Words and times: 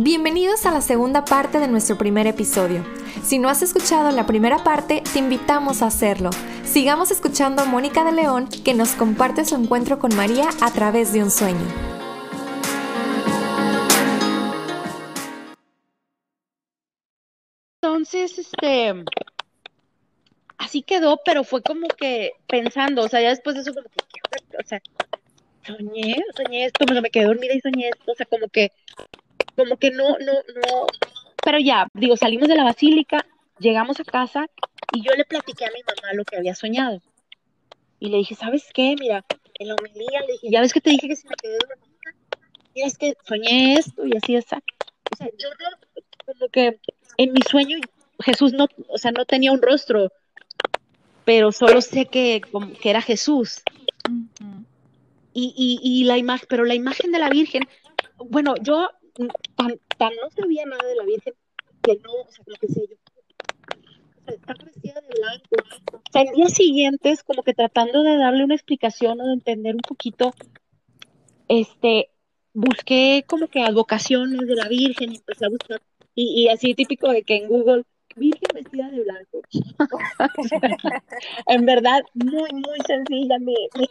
Bienvenidos 0.00 0.64
a 0.64 0.70
la 0.70 0.80
segunda 0.80 1.24
parte 1.24 1.58
de 1.58 1.66
nuestro 1.66 1.98
primer 1.98 2.28
episodio. 2.28 2.86
Si 3.24 3.40
no 3.40 3.48
has 3.48 3.62
escuchado 3.62 4.12
la 4.12 4.26
primera 4.26 4.62
parte, 4.62 5.02
te 5.12 5.18
invitamos 5.18 5.82
a 5.82 5.86
hacerlo. 5.86 6.30
Sigamos 6.62 7.10
escuchando 7.10 7.62
a 7.62 7.64
Mónica 7.64 8.04
de 8.04 8.12
León, 8.12 8.48
que 8.64 8.74
nos 8.74 8.92
comparte 8.92 9.44
su 9.44 9.56
encuentro 9.56 9.98
con 9.98 10.14
María 10.14 10.50
a 10.60 10.70
través 10.70 11.12
de 11.12 11.24
un 11.24 11.32
sueño. 11.32 11.66
Entonces, 17.82 18.38
este, 18.38 19.04
así 20.58 20.82
quedó, 20.82 21.18
pero 21.24 21.42
fue 21.42 21.60
como 21.60 21.88
que 21.88 22.34
pensando, 22.46 23.02
o 23.02 23.08
sea, 23.08 23.20
ya 23.20 23.30
después 23.30 23.56
de 23.56 23.62
eso 23.62 23.74
como 23.74 23.88
que, 23.88 24.56
o 24.56 24.64
sea, 24.64 24.80
soñé, 25.66 26.22
soñé 26.36 26.66
esto, 26.66 26.86
me 26.86 27.10
quedé 27.10 27.24
dormida 27.24 27.52
y 27.52 27.60
soñé 27.60 27.88
esto, 27.88 28.12
o 28.12 28.14
sea, 28.14 28.26
como 28.26 28.46
que 28.46 28.70
como 29.58 29.76
que 29.76 29.90
no, 29.90 30.10
no, 30.20 30.32
no, 30.32 30.86
pero 31.44 31.58
ya, 31.58 31.88
digo, 31.92 32.16
salimos 32.16 32.48
de 32.48 32.54
la 32.54 32.62
basílica, 32.62 33.26
llegamos 33.58 33.98
a 33.98 34.04
casa 34.04 34.46
y 34.92 35.02
yo 35.02 35.10
le 35.16 35.24
platiqué 35.24 35.64
a 35.64 35.70
mi 35.70 35.80
mamá 35.82 36.14
lo 36.14 36.24
que 36.24 36.36
había 36.36 36.54
soñado. 36.54 37.02
Y 37.98 38.10
le 38.10 38.18
dije, 38.18 38.36
¿sabes 38.36 38.68
qué? 38.72 38.94
Mira, 39.00 39.24
en 39.58 39.66
la 39.66 39.74
homilía 39.74 40.20
le 40.20 40.34
dije, 40.34 40.48
ya 40.48 40.60
ves 40.60 40.72
que 40.72 40.80
te 40.80 40.90
dije 40.90 41.08
que 41.08 41.16
si 41.16 41.26
me 41.26 41.34
quedé 41.34 41.58
dormida, 41.58 42.14
mira, 42.72 42.86
es 42.86 42.96
que 42.96 43.16
soñé 43.26 43.74
esto 43.74 44.06
y 44.06 44.16
así 44.16 44.36
está. 44.36 44.62
O 45.12 45.16
sea, 45.16 45.26
yo 45.36 45.48
no, 45.48 46.02
como 46.24 46.48
que 46.50 46.78
en 47.16 47.32
mi 47.32 47.40
sueño 47.42 47.78
Jesús 48.20 48.52
no, 48.52 48.68
o 48.86 48.96
sea, 48.96 49.10
no 49.10 49.24
tenía 49.24 49.50
un 49.50 49.60
rostro, 49.60 50.12
pero 51.24 51.50
solo 51.50 51.80
sé 51.80 52.06
que, 52.06 52.42
que 52.80 52.90
era 52.90 53.02
Jesús. 53.02 53.62
y, 55.34 55.52
y, 55.56 55.80
y, 55.82 56.04
la 56.04 56.16
imagen, 56.16 56.46
pero 56.48 56.64
la 56.64 56.76
imagen 56.76 57.10
de 57.10 57.18
la 57.18 57.28
Virgen, 57.28 57.68
bueno, 58.18 58.54
yo 58.62 58.88
tan, 59.56 59.80
tan 59.96 60.12
no 60.16 60.30
sabía 60.30 60.64
nada 60.66 60.86
de 60.86 60.96
la 60.96 61.04
Virgen 61.04 61.34
que 61.82 61.96
no, 61.96 62.12
o 62.12 62.30
sea, 62.30 62.44
lo 62.46 62.56
que 62.56 62.68
sé 62.68 62.86
yo, 62.88 62.96
está 64.26 64.54
vestida 64.64 65.00
de 65.00 65.20
blanco. 65.20 65.56
O 65.94 66.12
sea, 66.12 66.22
en 66.22 66.32
días 66.32 66.52
siguientes, 66.52 67.22
como 67.22 67.42
que 67.42 67.54
tratando 67.54 68.02
de 68.02 68.16
darle 68.16 68.44
una 68.44 68.54
explicación 68.54 69.20
o 69.20 69.26
de 69.26 69.34
entender 69.34 69.74
un 69.74 69.80
poquito, 69.80 70.34
este, 71.48 72.10
busqué 72.52 73.24
como 73.26 73.48
que 73.48 73.62
advocaciones 73.62 74.40
de 74.46 74.54
la 74.54 74.68
Virgen 74.68 75.12
y 75.12 75.16
empecé 75.16 75.46
a 75.46 75.50
buscar, 75.50 75.80
y, 76.14 76.42
y 76.42 76.48
así 76.48 76.74
típico 76.74 77.08
de 77.08 77.22
que 77.22 77.36
en 77.36 77.48
Google, 77.48 77.84
Virgen 78.16 78.48
vestida 78.54 78.90
de 78.90 79.02
blanco. 79.02 79.42
en 81.46 81.64
verdad, 81.64 82.02
muy, 82.14 82.50
muy 82.52 82.78
sencilla 82.86 83.38
mi, 83.38 83.54
mi, 83.78 83.88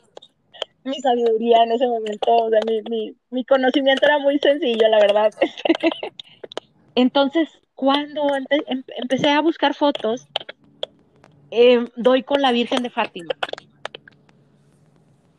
mi 0.88 0.99
sabiduría 1.02 1.63
en 1.63 1.73
ese 1.73 1.88
momento, 1.88 2.35
o 2.35 2.49
sea, 2.49 2.59
mi, 2.66 2.81
mi, 2.89 3.16
mi 3.30 3.45
conocimiento 3.45 4.05
era 4.05 4.19
muy 4.19 4.39
sencillo, 4.39 4.88
la 4.88 4.99
verdad. 4.99 5.33
Entonces, 6.95 7.49
cuando 7.75 8.23
em, 8.49 8.83
empecé 8.97 9.29
a 9.29 9.41
buscar 9.41 9.75
fotos, 9.75 10.25
em, 11.52 11.88
doy 11.95 12.23
con 12.23 12.41
la 12.41 12.52
Virgen 12.52 12.83
de 12.83 12.89
Fátima. 12.89 13.35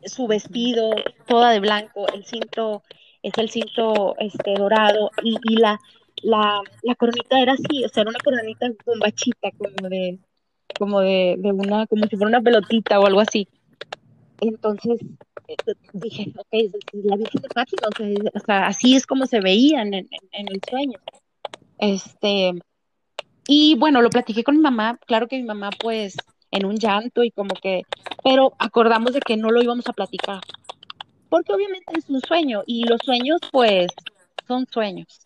Su 0.05 0.27
vestido, 0.27 0.91
toda 1.27 1.51
de 1.51 1.61
blanco, 1.61 2.07
el 2.15 2.25
cinto 2.25 2.83
es 3.23 3.33
el 3.37 3.51
cinto 3.51 4.15
este, 4.19 4.55
dorado 4.55 5.11
y, 5.23 5.57
la, 5.57 5.79
la, 6.23 6.61
la, 6.83 6.95
coronita 6.95 7.41
era 7.41 7.55
así, 7.55 7.85
o 7.85 7.89
sea, 7.89 8.03
era 8.03 8.11
una 8.11 8.21
coronita 8.21 8.69
bombachita, 8.87 9.51
como 9.59 9.89
de, 9.89 10.19
como 10.79 11.01
de, 11.01 11.35
de 11.39 11.53
una, 11.53 11.87
como 11.87 12.07
si 12.07 12.17
fuera 12.17 12.29
una 12.29 12.41
pelotita 12.41 13.01
o 13.01 13.07
algo 13.07 13.21
así. 13.21 13.49
Entonces 14.41 15.01
eh, 15.49 15.57
dije, 15.93 16.33
ok, 16.37 16.73
la 16.93 17.17
Virgen 17.17 17.43
de 17.43 17.49
Fátima, 17.55 17.89
o 18.35 18.41
sea, 18.41 18.67
así 18.67 18.95
es 18.95 19.07
como 19.07 19.27
se 19.27 19.41
veían 19.41 19.95
en, 19.95 20.09
el 20.33 20.61
sueño. 20.69 20.99
Este, 21.79 22.53
y 23.47 23.77
bueno, 23.77 24.03
lo 24.03 24.11
platiqué 24.11 24.45
con 24.45 24.57
mi 24.57 24.63
mamá, 24.63 24.99
claro 25.07 25.27
que 25.27 25.37
mi 25.37 25.45
mamá 25.45 25.71
pues 25.79 26.17
en 26.51 26.65
un 26.65 26.77
llanto 26.77 27.25
y 27.25 27.31
como 27.31 27.55
que, 27.55 27.83
pero 28.23 28.53
acordamos 28.59 29.13
de 29.13 29.21
que 29.21 29.37
no 29.37 29.51
lo 29.51 29.63
íbamos 29.63 29.87
a 29.89 29.93
platicar, 29.93 30.41
porque 31.29 31.53
obviamente 31.53 31.99
es 31.99 32.09
un 32.09 32.21
sueño 32.21 32.63
y 32.67 32.85
los 32.85 33.01
sueños 33.05 33.41
pues 33.53 33.89
son 34.47 34.67
sueños. 34.71 35.21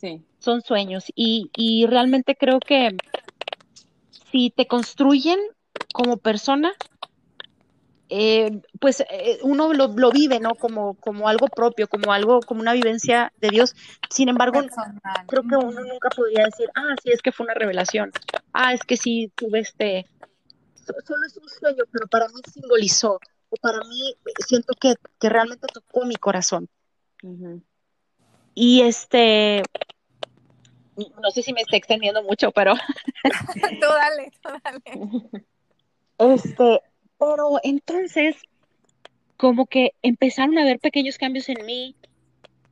Sí. 0.00 0.22
Son 0.38 0.62
sueños 0.62 1.04
y, 1.16 1.50
y 1.56 1.86
realmente 1.86 2.36
creo 2.36 2.60
que 2.60 2.96
si 4.30 4.50
te 4.50 4.66
construyen 4.66 5.38
como 5.92 6.16
persona, 6.18 6.72
eh, 8.10 8.62
pues 8.80 9.00
eh, 9.00 9.38
uno 9.42 9.72
lo, 9.72 9.88
lo, 9.88 10.10
vive, 10.10 10.40
¿no? 10.40 10.54
Como, 10.54 10.94
como 10.94 11.28
algo 11.28 11.46
propio, 11.46 11.88
como 11.88 12.12
algo, 12.12 12.40
como 12.40 12.60
una 12.60 12.72
vivencia 12.72 13.32
de 13.38 13.50
Dios. 13.50 13.74
Sin 14.10 14.28
embargo, 14.28 14.60
creo 15.26 15.42
que 15.42 15.56
uno 15.56 15.80
nunca 15.84 16.08
podría 16.10 16.44
decir, 16.44 16.68
ah, 16.74 16.94
sí, 17.02 17.10
es 17.10 17.20
que 17.20 17.32
fue 17.32 17.44
una 17.44 17.54
revelación. 17.54 18.10
Ah, 18.52 18.72
es 18.72 18.82
que 18.82 18.96
sí, 18.96 19.32
tuve 19.34 19.60
este... 19.60 20.06
Solo 21.06 21.26
es 21.26 21.36
un 21.36 21.48
sueño, 21.48 21.84
pero 21.92 22.06
para 22.06 22.28
mí 22.28 22.40
simbolizó, 22.50 23.20
o 23.50 23.56
para 23.60 23.80
mí 23.80 24.14
siento 24.46 24.72
que, 24.80 24.94
que 25.20 25.28
realmente 25.28 25.66
tocó 25.72 26.06
mi 26.06 26.16
corazón. 26.16 26.66
Y 28.54 28.80
este, 28.80 29.62
no 30.96 31.30
sé 31.30 31.42
si 31.42 31.52
me 31.52 31.60
está 31.60 31.76
extendiendo 31.76 32.22
mucho, 32.22 32.50
pero... 32.52 32.74
tú 33.80 33.86
dale, 33.86 34.32
tú 34.42 34.48
dale. 34.64 35.46
Este, 36.18 36.82
pero 37.18 37.58
entonces, 37.62 38.36
como 39.36 39.66
que 39.66 39.92
empezaron 40.02 40.58
a 40.58 40.62
haber 40.62 40.78
pequeños 40.80 41.18
cambios 41.18 41.48
en 41.48 41.64
mí 41.64 41.96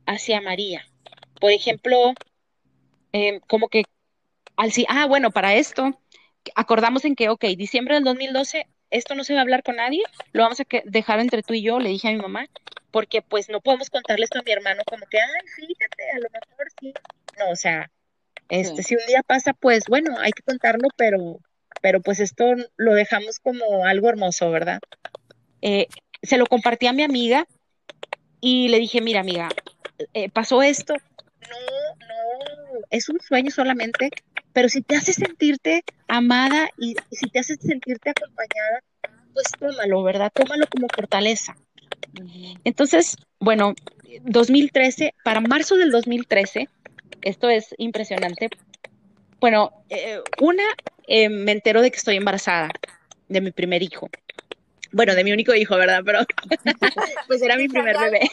hacia 0.05 0.41
María. 0.41 0.85
Por 1.39 1.51
ejemplo, 1.51 2.13
em, 3.11 3.39
como 3.41 3.69
que 3.69 3.83
al 4.57 4.71
sí, 4.71 4.85
ah, 4.89 5.05
bueno, 5.05 5.31
para 5.31 5.55
esto, 5.55 5.99
acordamos 6.55 7.05
en 7.05 7.15
que, 7.15 7.29
ok, 7.29 7.45
diciembre 7.57 7.95
del 7.95 8.03
2012, 8.03 8.67
esto 8.89 9.15
no 9.15 9.23
se 9.23 9.33
va 9.33 9.39
a 9.39 9.43
hablar 9.43 9.63
con 9.63 9.75
nadie, 9.75 10.01
lo 10.31 10.43
vamos 10.43 10.59
a 10.59 10.65
dejar 10.85 11.19
entre 11.19 11.43
tú 11.43 11.53
y 11.53 11.61
yo, 11.61 11.79
le 11.79 11.89
dije 11.89 12.07
a 12.07 12.11
mi 12.11 12.17
mamá, 12.17 12.47
porque 12.91 13.21
pues 13.21 13.49
no 13.49 13.61
podemos 13.61 13.89
contarle 13.89 14.25
esto 14.25 14.39
a 14.39 14.43
mi 14.43 14.51
hermano 14.51 14.81
como 14.85 15.05
que, 15.07 15.19
ay, 15.19 15.47
fíjate, 15.55 16.11
a 16.11 16.19
lo 16.19 16.29
mejor 16.29 16.67
sí. 16.79 16.93
No, 17.37 17.51
o 17.51 17.55
sea, 17.55 17.91
este, 18.49 18.81
si 18.83 18.95
un 18.95 19.05
día 19.07 19.21
pasa, 19.23 19.53
pues 19.53 19.83
bueno, 19.87 20.17
hay 20.19 20.31
que 20.31 20.43
contarlo, 20.43 20.87
pero 20.95 21.39
pero 21.81 22.01
pues 22.01 22.19
esto 22.19 22.55
lo 22.75 22.93
dejamos 22.93 23.39
como 23.39 23.85
algo 23.85 24.09
hermoso, 24.09 24.51
¿verdad? 24.51 24.79
Eh, 25.61 25.87
se 26.21 26.37
lo 26.37 26.45
compartí 26.45 26.87
a 26.87 26.93
mi 26.93 27.03
amiga 27.03 27.47
y 28.41 28.67
le 28.69 28.79
dije, 28.79 29.01
mira 29.01 29.21
amiga, 29.21 29.49
eh, 30.13 30.29
pasó 30.29 30.61
esto, 30.61 30.93
no, 30.93 32.07
no, 32.07 32.79
es 32.89 33.09
un 33.09 33.19
sueño 33.19 33.51
solamente, 33.51 34.09
pero 34.53 34.69
si 34.69 34.81
te 34.81 34.95
hace 34.95 35.13
sentirte 35.13 35.83
amada 36.07 36.69
y, 36.77 36.95
si 37.11 37.29
te 37.29 37.39
hace 37.39 37.55
sentirte 37.55 38.11
acompañada, 38.11 38.83
pues 39.33 39.47
tómalo, 39.59 40.03
¿verdad? 40.03 40.31
Tómalo 40.33 40.65
como 40.67 40.87
fortaleza. 40.93 41.55
Entonces, 42.63 43.17
bueno, 43.39 43.75
2013, 44.23 45.13
para 45.23 45.41
marzo 45.41 45.75
del 45.75 45.91
2013, 45.91 46.67
esto 47.21 47.49
es 47.49 47.75
impresionante. 47.77 48.49
Bueno, 49.39 49.71
eh, 49.89 50.21
una, 50.41 50.63
eh, 51.07 51.29
me 51.29 51.53
entero 51.53 51.81
de 51.81 51.89
que 51.89 51.97
estoy 51.97 52.17
embarazada 52.17 52.69
de 53.29 53.41
mi 53.41 53.51
primer 53.51 53.81
hijo. 53.81 54.09
Bueno, 54.91 55.15
de 55.15 55.23
mi 55.23 55.31
único 55.31 55.53
hijo, 55.55 55.75
¿verdad? 55.77 56.01
Pero 56.05 56.19
pues 57.27 57.41
era 57.41 57.55
mi 57.55 57.67
primer 57.67 57.97
bebé. 57.97 58.29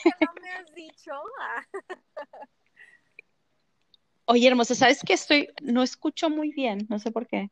Oye, 4.26 4.48
hermosa, 4.48 4.74
¿sabes 4.74 5.00
qué 5.06 5.12
estoy? 5.12 5.48
No 5.62 5.82
escucho 5.82 6.30
muy 6.30 6.52
bien, 6.52 6.86
no 6.88 6.98
sé 6.98 7.10
por 7.10 7.26
qué. 7.26 7.50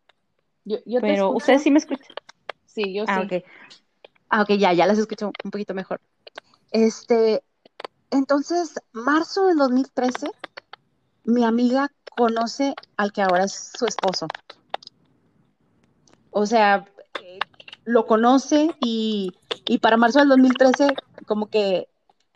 Yo, 0.65 0.79
Pero 1.01 1.31
ustedes 1.31 1.63
sí 1.63 1.71
me 1.71 1.79
escuchan. 1.79 2.15
Sí, 2.67 2.95
yo 2.95 3.05
ah, 3.07 3.21
sí. 3.21 3.27
Okay. 3.27 3.45
Ah, 4.29 4.43
ok, 4.43 4.53
ya, 4.53 4.73
ya 4.73 4.87
las 4.87 4.99
escucho 4.99 5.33
un 5.45 5.51
poquito 5.51 5.75
mejor. 5.75 6.01
Este, 6.71 7.43
entonces, 8.11 8.75
marzo 8.93 9.47
del 9.47 9.59
2013, 9.59 10.29
mi 11.25 11.45
amiga 11.45 11.91
conoce 12.17 12.75
al 12.97 13.13
que 13.13 13.23
ahora 13.23 13.45
es 13.45 13.73
su 13.77 13.87
esposo 13.87 14.27
o 16.33 16.47
sea, 16.47 16.85
lo 17.85 18.07
conoce 18.07 18.71
y, 18.81 19.33
para 19.81 19.97
marzo 19.97 20.19
del 20.19 20.29
2013 20.29 20.95
como 21.27 21.47
que 21.47 21.89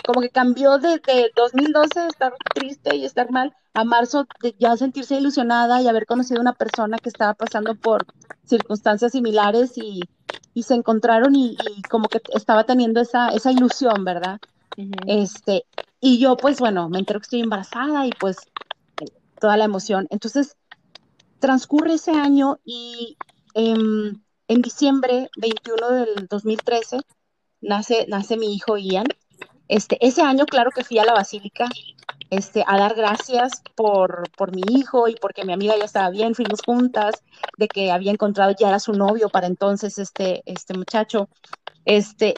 como 0.04 0.20
que 0.20 0.30
cambió 0.30 0.78
de, 0.78 1.00
2012 1.34 2.06
estar 2.06 2.32
triste 2.54 2.94
y 2.94 3.04
estar 3.04 3.30
mal 3.32 3.52
a 3.74 3.82
marzo 3.82 4.26
de 4.40 4.54
ya 4.58 4.76
sentirse 4.76 5.16
ilusionada 5.16 5.82
y 5.82 5.88
haber 5.88 6.06
conocido 6.06 6.38
a 6.38 6.42
una 6.42 6.52
persona 6.52 6.98
que 6.98 7.08
estaba 7.08 7.34
pasando 7.34 7.74
por 7.74 8.06
circunstancias 8.44 9.12
similares 9.12 9.72
y, 9.76 10.02
se 10.62 10.74
encontraron 10.74 11.34
y, 11.34 11.56
como 11.90 12.08
que 12.08 12.20
estaba 12.32 12.64
teniendo 12.64 13.00
esa, 13.00 13.28
esa 13.28 13.50
ilusión, 13.50 14.04
¿verdad? 14.04 14.38
Este, 15.06 15.64
y 16.00 16.18
yo 16.18 16.36
pues 16.36 16.60
bueno, 16.60 16.88
me 16.88 16.98
entero 16.98 17.18
que 17.20 17.24
estoy 17.24 17.40
embarazada 17.40 18.06
y 18.06 18.10
pues 18.10 18.36
toda 19.40 19.56
la 19.56 19.64
emoción. 19.64 20.06
Entonces, 20.10 20.56
transcurre 21.40 21.94
ese 21.94 22.12
año 22.12 22.58
y, 22.64 23.16
en, 23.56 24.22
diciembre 24.62 25.30
21 25.38 25.90
del 25.90 26.26
2013 26.28 27.00
nace, 27.60 28.06
nace 28.08 28.36
mi 28.36 28.54
hijo 28.54 28.76
Ian. 28.76 29.06
Este, 29.68 29.98
ese 30.06 30.22
año, 30.22 30.46
claro 30.46 30.70
que 30.70 30.84
fui 30.84 30.98
a 30.98 31.04
la 31.04 31.14
basílica 31.14 31.68
este, 32.30 32.64
a 32.66 32.78
dar 32.78 32.94
gracias 32.94 33.62
por, 33.74 34.30
por 34.36 34.54
mi 34.54 34.62
hijo 34.68 35.08
y 35.08 35.16
porque 35.16 35.44
mi 35.44 35.52
amiga 35.52 35.76
ya 35.76 35.84
estaba 35.84 36.10
bien, 36.10 36.34
fuimos 36.34 36.60
juntas, 36.64 37.14
de 37.56 37.66
que 37.66 37.90
había 37.90 38.12
encontrado, 38.12 38.54
ya 38.58 38.68
era 38.68 38.78
su 38.78 38.92
novio 38.92 39.28
para 39.28 39.46
entonces 39.46 39.98
este, 39.98 40.42
este 40.44 40.74
muchacho, 40.74 41.28
este, 41.84 42.34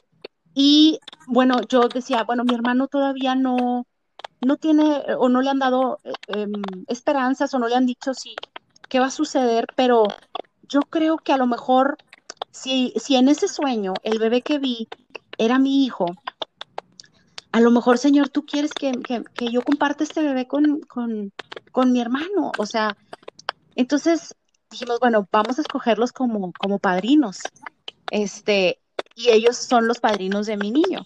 y 0.55 1.01
bueno, 1.27 1.61
yo 1.69 1.89
decía, 1.89 2.25
bueno, 2.25 2.45
mi 2.45 2.55
hermano 2.55 2.89
todavía 2.89 3.35
no, 3.35 3.87
no 4.41 4.57
tiene 4.57 5.03
o 5.19 5.29
no 5.29 5.43
le 5.43 5.51
han 5.51 5.59
dado 5.59 5.99
em, 6.29 6.53
esperanzas 6.87 7.53
o 7.55 7.59
no 7.59 7.69
le 7.69 7.77
han 7.77 7.87
dicho 7.87 8.15
si 8.15 8.35
qué 8.89 9.01
va 9.01 9.07
a 9.07 9.11
suceder, 9.11 9.67
pero 9.77 10.05
yo 10.69 10.81
creo 10.83 11.19
que 11.19 11.33
a 11.33 11.39
lo 11.39 11.47
mejor 11.47 11.97
si, 12.51 12.93
si 12.97 13.17
en 13.17 13.29
ese 13.29 13.49
sueño 13.49 13.95
el 14.03 14.19
bebé 14.19 14.43
que 14.43 14.59
vi 14.59 14.89
era 15.39 15.59
mi 15.59 15.85
hijo, 15.85 16.07
a 17.53 17.61
lo 17.61 17.71
mejor, 17.71 17.99
Señor, 17.99 18.29
tú 18.29 18.45
quieres 18.45 18.73
que, 18.73 18.93
yo 19.51 19.63
comparte 19.63 20.05
este 20.05 20.23
bebé 20.23 20.47
con, 20.47 20.81
con, 20.81 21.93
mi 21.93 22.01
hermano. 22.01 22.53
O 22.59 22.67
sea, 22.67 22.97
entonces 23.75 24.35
dijimos, 24.71 25.01
bueno, 25.01 25.27
vamos 25.33 25.59
a 25.59 25.63
escogerlos 25.63 26.13
como, 26.13 26.53
como 26.53 26.79
padrinos. 26.79 27.41
Este, 28.11 28.81
y 29.15 29.31
ellos 29.31 29.57
son 29.57 29.89
los 29.89 29.99
padrinos 29.99 30.47
de 30.47 30.57
mi 30.57 30.71
niño. 30.71 31.05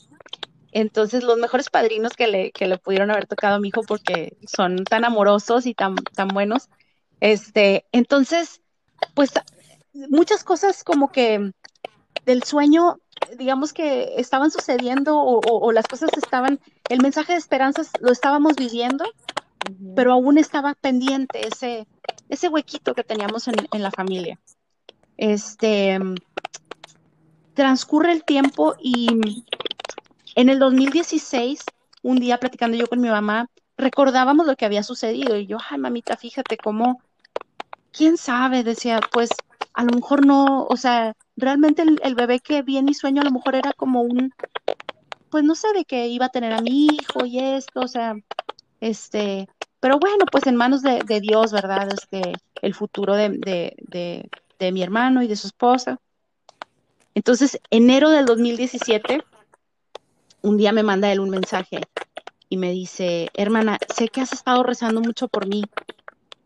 Entonces, 0.72 1.22
los 1.22 1.38
mejores 1.38 1.70
padrinos 1.70 2.14
que 2.14 2.26
le, 2.26 2.50
que 2.50 2.66
le 2.66 2.78
pudieron 2.78 3.10
haber 3.10 3.26
tocado 3.26 3.56
a 3.56 3.60
mi 3.60 3.68
hijo 3.68 3.82
porque 3.82 4.36
son 4.46 4.84
tan 4.84 5.04
amorosos 5.04 5.66
y 5.66 5.74
tan, 5.74 5.94
tan 5.94 6.28
buenos. 6.28 6.70
Este, 7.20 7.86
entonces, 7.92 8.61
pues 9.14 9.32
muchas 9.92 10.44
cosas 10.44 10.84
como 10.84 11.10
que 11.10 11.52
del 12.24 12.42
sueño 12.42 12.98
digamos 13.36 13.72
que 13.72 14.14
estaban 14.16 14.50
sucediendo 14.50 15.18
o, 15.18 15.72
las 15.72 15.86
cosas 15.86 16.10
estaban, 16.16 16.60
el 16.88 17.00
mensaje 17.00 17.32
de 17.32 17.38
esperanzas 17.38 17.90
lo 18.00 18.12
estábamos 18.12 18.54
viviendo, 18.56 19.04
pero 19.94 20.12
aún 20.12 20.38
estaba 20.38 20.74
pendiente 20.74 21.46
ese, 21.46 21.86
ese 22.28 22.48
huequito 22.48 22.94
que 22.94 23.04
teníamos 23.04 23.48
en, 23.48 23.82
la 23.82 23.90
familia. 23.90 24.38
Este, 25.16 25.98
transcurre 27.54 28.12
el 28.12 28.24
tiempo 28.24 28.74
y 28.80 29.08
en 30.34 30.48
el 30.48 30.58
2016, 30.58 31.64
un 32.02 32.16
día 32.16 32.38
platicando 32.38 32.76
yo 32.76 32.86
con 32.86 33.00
mi 33.00 33.08
mamá, 33.08 33.48
recordábamos 33.76 34.46
lo 34.46 34.56
que 34.56 34.64
había 34.64 34.82
sucedido 34.82 35.36
y 35.36 35.46
yo, 35.46 35.58
ay 35.70 35.78
mamita, 35.78 36.16
fíjate 36.16 36.56
cómo, 36.56 37.00
quién 37.92 38.16
sabe, 38.16 38.64
decía, 38.64 39.00
pues 39.12 39.30
a 39.74 39.84
lo 39.84 39.94
mejor 39.94 40.26
no, 40.26 40.66
o 40.66 40.76
sea, 40.76 41.14
realmente 41.36 41.82
el, 41.82 42.14
bebé 42.14 42.40
que 42.40 42.62
vi 42.62 42.78
en 42.78 42.84
mi 42.84 42.94
sueño 42.94 43.22
a 43.22 43.24
lo 43.24 43.30
mejor 43.30 43.54
era 43.54 43.72
como 43.72 44.02
un, 44.02 44.32
pues 45.30 45.44
no 45.44 45.54
sé, 45.54 45.72
de 45.72 45.84
que 45.84 46.08
iba 46.08 46.26
a 46.26 46.30
tener 46.30 46.52
a 46.52 46.60
mi 46.60 46.86
hijo 46.86 47.24
y 47.24 47.38
esto, 47.38 47.80
o 47.80 47.88
sea, 47.88 48.14
este, 48.80 49.48
pero 49.80 49.98
bueno, 49.98 50.24
pues 50.30 50.46
en 50.46 50.56
manos 50.56 50.82
de, 50.82 51.20
Dios, 51.20 51.52
¿verdad? 51.52 51.88
Este, 51.92 52.32
el 52.60 52.74
futuro 52.74 53.14
de, 53.14 53.30
de, 53.30 54.28
de, 54.58 54.72
mi 54.72 54.82
hermano 54.82 55.22
y 55.22 55.26
de 55.26 55.36
su 55.36 55.48
esposa. 55.48 55.98
Entonces, 57.14 57.58
enero 57.70 58.10
del 58.10 58.26
2017, 58.26 59.24
un 60.42 60.56
día 60.56 60.72
me 60.72 60.82
manda 60.82 61.10
él 61.10 61.20
un 61.20 61.30
mensaje 61.30 61.80
y 62.48 62.56
me 62.56 62.70
dice, 62.70 63.28
hermana, 63.34 63.78
sé 63.92 64.08
que 64.08 64.20
has 64.20 64.32
estado 64.32 64.62
rezando 64.62 65.00
mucho 65.00 65.26
por 65.28 65.48
mí 65.48 65.64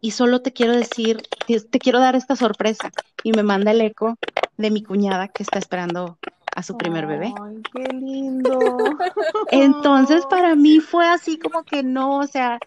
y 0.01 0.13
solo 0.13 0.43
te 0.43 0.53
quiero 0.53 0.73
decir, 0.73 1.23
te 1.47 1.79
quiero 1.79 2.01
dar 2.01 2.17
esta 2.17 2.37
sorpresa. 2.37 2.91
Y 3.23 3.33
me 3.33 3.43
manda 3.43 3.73
el 3.73 3.81
eco 3.81 4.17
de 4.57 4.71
mi 4.71 4.83
cuñada 4.83 5.29
que 5.29 5.43
está 5.43 5.59
esperando 5.59 6.19
a 6.55 6.63
su 6.63 6.77
primer 6.77 7.07
bebé. 7.07 7.35
Ay, 7.43 7.63
qué 7.75 7.93
lindo. 7.93 8.59
Entonces 9.51 10.25
para 10.27 10.55
mí 10.55 10.81
fue 10.81 11.07
así 11.07 11.39
como 11.39 11.65
que 11.65 11.83
no, 11.83 12.19
o 12.19 12.27
sea, 12.27 12.59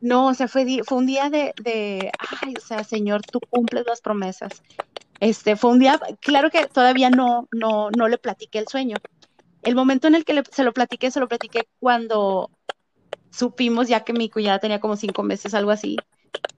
no, 0.00 0.28
o 0.28 0.34
sea, 0.34 0.48
fue, 0.48 0.80
fue 0.84 0.98
un 0.98 1.06
día 1.06 1.30
de, 1.30 1.52
de, 1.62 2.10
ay, 2.42 2.54
o 2.56 2.60
sea, 2.60 2.84
Señor, 2.84 3.22
tú 3.22 3.38
cumples 3.50 3.84
las 3.86 4.00
promesas. 4.00 4.62
Este, 5.20 5.56
fue 5.56 5.70
un 5.70 5.78
día, 5.78 6.00
claro 6.20 6.50
que 6.50 6.66
todavía 6.66 7.10
no, 7.10 7.48
no, 7.52 7.90
no 7.90 8.08
le 8.08 8.18
platiqué 8.18 8.58
el 8.58 8.66
sueño. 8.66 8.96
El 9.62 9.76
momento 9.76 10.08
en 10.08 10.16
el 10.16 10.24
que 10.24 10.42
se 10.50 10.64
lo 10.64 10.72
platiqué, 10.72 11.10
se 11.10 11.20
lo 11.20 11.28
platiqué 11.28 11.68
cuando 11.78 12.50
supimos 13.30 13.88
ya 13.88 14.04
que 14.04 14.12
mi 14.12 14.28
cuñada 14.28 14.58
tenía 14.58 14.80
como 14.80 14.96
cinco 14.96 15.22
meses, 15.22 15.54
algo 15.54 15.70
así, 15.70 15.96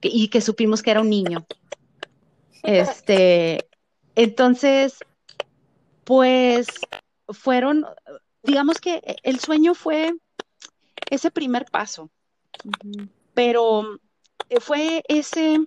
y 0.01 0.27
que 0.29 0.41
supimos 0.41 0.81
que 0.81 0.91
era 0.91 1.01
un 1.01 1.09
niño. 1.09 1.45
Este, 2.63 3.67
entonces, 4.15 4.99
pues 6.03 6.81
fueron, 7.29 7.85
digamos 8.43 8.79
que 8.79 9.01
el 9.23 9.39
sueño 9.39 9.73
fue 9.75 10.15
ese 11.09 11.31
primer 11.31 11.65
paso, 11.65 12.09
pero 13.33 13.99
fue 14.59 15.03
ese, 15.07 15.59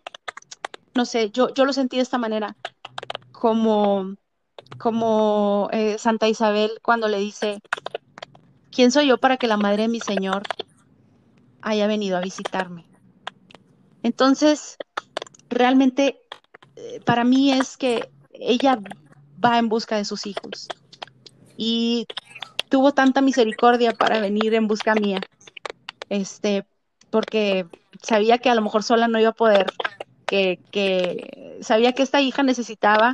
no 0.94 1.04
sé, 1.04 1.30
yo, 1.30 1.52
yo 1.54 1.64
lo 1.64 1.72
sentí 1.72 1.96
de 1.96 2.02
esta 2.02 2.18
manera, 2.18 2.56
como, 3.32 4.16
como 4.78 5.68
eh, 5.72 5.98
Santa 5.98 6.28
Isabel 6.28 6.72
cuando 6.82 7.06
le 7.08 7.18
dice, 7.18 7.60
¿quién 8.72 8.90
soy 8.90 9.08
yo 9.08 9.18
para 9.18 9.36
que 9.36 9.46
la 9.46 9.56
madre 9.56 9.82
de 9.82 9.88
mi 9.88 10.00
Señor 10.00 10.42
haya 11.62 11.86
venido 11.86 12.16
a 12.16 12.20
visitarme? 12.20 12.87
Entonces, 14.08 14.78
realmente 15.50 16.18
eh, 16.76 16.98
para 17.04 17.24
mí 17.24 17.52
es 17.52 17.76
que 17.76 18.08
ella 18.32 18.78
va 19.44 19.58
en 19.58 19.68
busca 19.68 19.98
de 19.98 20.06
sus 20.06 20.24
hijos 20.24 20.68
y 21.58 22.06
tuvo 22.70 22.94
tanta 22.94 23.20
misericordia 23.20 23.92
para 23.92 24.18
venir 24.18 24.54
en 24.54 24.66
busca 24.66 24.94
mía, 24.94 25.20
este, 26.08 26.64
porque 27.10 27.66
sabía 28.02 28.38
que 28.38 28.48
a 28.48 28.54
lo 28.54 28.62
mejor 28.62 28.82
sola 28.82 29.08
no 29.08 29.20
iba 29.20 29.28
a 29.28 29.42
poder, 29.44 29.66
que, 30.24 30.58
que 30.70 31.58
sabía 31.60 31.92
que 31.92 32.02
esta 32.02 32.22
hija 32.22 32.42
necesitaba 32.42 33.12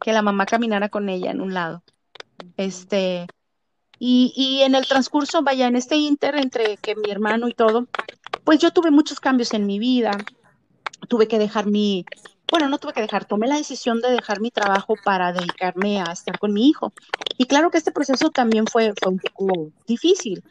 que 0.00 0.12
la 0.12 0.22
mamá 0.22 0.46
caminara 0.46 0.88
con 0.88 1.08
ella 1.08 1.32
en 1.32 1.40
un 1.40 1.52
lado. 1.52 1.82
Este, 2.56 3.26
y, 3.98 4.32
y 4.36 4.62
en 4.62 4.76
el 4.76 4.86
transcurso, 4.86 5.42
vaya, 5.42 5.66
en 5.66 5.74
este 5.74 5.96
inter 5.96 6.36
entre 6.36 6.76
que 6.76 6.94
mi 6.94 7.10
hermano 7.10 7.48
y 7.48 7.54
todo, 7.54 7.88
pues 8.48 8.60
yo 8.60 8.70
tuve 8.70 8.90
muchos 8.90 9.20
cambios 9.20 9.52
en 9.52 9.66
mi 9.66 9.78
vida, 9.78 10.16
tuve 11.06 11.28
que 11.28 11.38
dejar 11.38 11.66
mi, 11.66 12.06
bueno, 12.50 12.70
no 12.70 12.78
tuve 12.78 12.94
que 12.94 13.02
dejar, 13.02 13.26
tomé 13.26 13.46
la 13.46 13.56
decisión 13.56 14.00
de 14.00 14.10
dejar 14.10 14.40
mi 14.40 14.50
trabajo 14.50 14.94
para 15.04 15.34
dedicarme 15.34 16.00
a 16.00 16.12
estar 16.12 16.38
con 16.38 16.54
mi 16.54 16.66
hijo. 16.66 16.94
Y 17.36 17.44
claro 17.44 17.70
que 17.70 17.76
este 17.76 17.92
proceso 17.92 18.30
también 18.30 18.66
fue, 18.66 18.94
un 19.06 19.18
poco 19.18 19.70
difícil. 19.86 20.42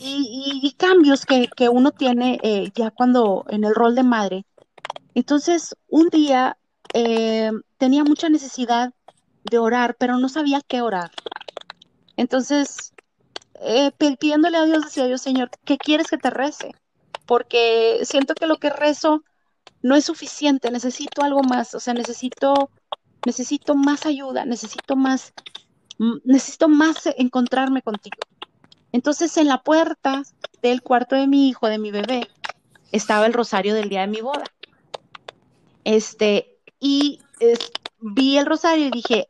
Y, 0.00 0.74
cambios 0.76 1.24
que, 1.24 1.68
uno 1.68 1.92
tiene 1.92 2.40
eh, 2.42 2.72
ya 2.74 2.90
cuando 2.90 3.44
en 3.50 3.62
el 3.62 3.76
rol 3.76 3.94
de 3.94 4.02
madre. 4.02 4.44
Entonces, 5.14 5.76
un 5.86 6.08
día 6.08 6.58
eh, 6.92 7.52
tenía 7.78 8.02
mucha 8.02 8.28
necesidad 8.30 8.92
de 9.44 9.58
orar, 9.58 9.94
pero 9.96 10.18
no 10.18 10.28
sabía 10.28 10.60
qué 10.66 10.80
orar. 10.82 11.12
Entonces, 12.16 12.94
eh, 13.60 13.92
pidiéndole 13.96 14.56
a 14.56 14.64
Dios, 14.64 14.86
decía 14.86 15.06
yo, 15.06 15.18
Señor, 15.18 15.50
¿qué 15.64 15.78
quieres 15.78 16.08
que 16.08 16.18
te 16.18 16.30
rece? 16.30 16.72
Porque 17.26 18.00
siento 18.04 18.34
que 18.34 18.46
lo 18.46 18.56
que 18.56 18.70
rezo 18.70 19.22
no 19.82 19.94
es 19.94 20.04
suficiente, 20.04 20.70
necesito 20.70 21.22
algo 21.22 21.42
más, 21.42 21.74
o 21.74 21.80
sea, 21.80 21.94
necesito, 21.94 22.70
necesito 23.24 23.74
más 23.74 24.06
ayuda, 24.06 24.44
necesito 24.44 24.96
más, 24.96 25.32
mm, 25.98 26.18
necesito 26.24 26.68
más 26.68 27.06
encontrarme 27.16 27.82
contigo. 27.82 28.18
Entonces, 28.92 29.36
en 29.36 29.48
la 29.48 29.62
puerta 29.62 30.22
del 30.62 30.82
cuarto 30.82 31.16
de 31.16 31.26
mi 31.26 31.48
hijo, 31.48 31.68
de 31.68 31.78
mi 31.78 31.90
bebé, 31.90 32.28
estaba 32.92 33.26
el 33.26 33.32
rosario 33.32 33.74
del 33.74 33.88
día 33.88 34.00
de 34.02 34.06
mi 34.06 34.20
boda. 34.20 34.44
Este, 35.84 36.58
y 36.80 37.20
vi 38.00 38.38
el 38.38 38.46
rosario 38.46 38.86
y 38.86 38.90
dije, 38.90 39.28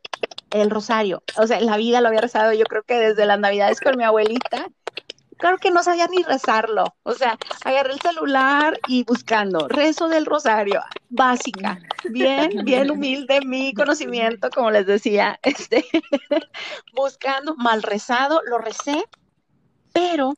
el 0.51 0.69
rosario, 0.69 1.23
o 1.37 1.45
sea, 1.45 1.59
en 1.59 1.65
la 1.65 1.77
vida 1.77 2.01
lo 2.01 2.07
había 2.07 2.21
rezado 2.21 2.53
yo 2.53 2.65
creo 2.65 2.83
que 2.83 2.95
desde 2.95 3.25
las 3.25 3.39
navidades 3.39 3.81
con 3.81 3.97
mi 3.97 4.03
abuelita, 4.03 4.67
claro 5.37 5.57
que 5.57 5.71
no 5.71 5.83
sabía 5.83 6.07
ni 6.07 6.23
rezarlo. 6.23 6.95
O 7.03 7.13
sea, 7.13 7.37
agarré 7.63 7.93
el 7.93 8.01
celular 8.01 8.79
y 8.87 9.03
buscando, 9.03 9.67
rezo 9.67 10.07
del 10.07 10.25
rosario, 10.25 10.81
básica, 11.09 11.79
bien, 12.09 12.49
bien 12.65 12.91
humilde 12.91 13.41
mi 13.41 13.73
conocimiento, 13.73 14.49
como 14.49 14.71
les 14.71 14.85
decía, 14.85 15.39
este, 15.43 15.85
buscando, 16.93 17.55
mal 17.55 17.83
rezado, 17.83 18.41
lo 18.45 18.57
recé, 18.57 19.03
pero 19.93 20.33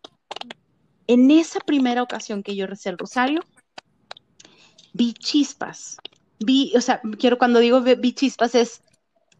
en 1.07 1.31
esa 1.31 1.59
primera 1.59 2.03
ocasión 2.03 2.43
que 2.43 2.55
yo 2.55 2.67
recé 2.67 2.89
el 2.89 2.97
rosario, 2.97 3.41
vi 4.93 5.13
chispas, 5.13 5.97
vi, 6.39 6.73
o 6.75 6.81
sea, 6.81 7.01
quiero 7.17 7.37
cuando 7.37 7.59
digo 7.59 7.81
vi 7.81 8.13
chispas 8.13 8.55
es, 8.55 8.81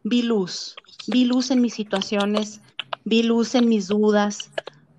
vi 0.02 0.22
luz, 0.22 0.74
vi 1.06 1.24
luz 1.24 1.50
en 1.50 1.60
mis 1.60 1.74
situaciones, 1.74 2.60
vi 3.04 3.22
luz 3.22 3.54
en 3.54 3.68
mis 3.68 3.88
dudas, 3.88 4.50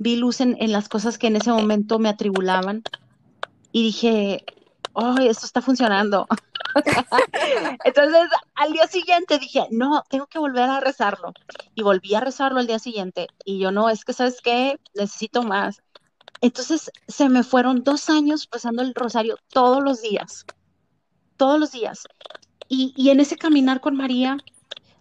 vi 0.02 0.16
luz 0.16 0.42
en, 0.42 0.58
las 0.72 0.90
cosas 0.90 1.20
que 1.20 1.28
en 1.28 1.36
ese 1.36 1.52
momento 1.52 2.00
me 2.00 2.10
atribulaban 2.10 2.82
y 3.72 3.84
dije, 3.84 4.44
oh, 4.94 5.16
esto 5.20 5.46
está 5.46 5.62
funcionando. 5.62 6.28
Entonces, 7.86 8.28
al 8.56 8.74
día 8.74 8.88
siguiente 8.88 9.38
dije, 9.38 9.68
no, 9.70 10.04
tengo 10.10 10.26
que 10.26 10.40
volver 10.40 10.64
a 10.64 10.80
rezarlo. 10.80 11.34
Y 11.76 11.84
volví 11.84 12.16
a 12.16 12.20
rezarlo 12.20 12.60
al 12.60 12.66
día 12.66 12.80
siguiente. 12.80 13.28
Y 13.46 13.60
yo, 13.60 13.72
no, 13.72 13.92
es 13.92 14.04
que, 14.04 14.14
¿sabes 14.14 14.42
qué? 14.42 14.80
Necesito 14.96 15.44
más. 15.44 15.84
entonces 16.42 16.90
se 17.08 17.30
me 17.30 17.44
fueron 17.44 17.84
dos 17.84 18.10
años 18.10 18.48
pasando 18.48 18.82
el 18.82 18.96
rosario 18.96 19.38
todos 19.50 19.84
los 19.84 20.02
días, 20.02 20.48
todos 21.38 21.60
los 21.60 21.72
días. 21.74 22.08
Y, 22.70 22.92
y 22.98 23.12
en 23.12 23.20
ese 23.20 23.38
caminar 23.38 23.82
con 23.82 23.96
María 23.96 24.38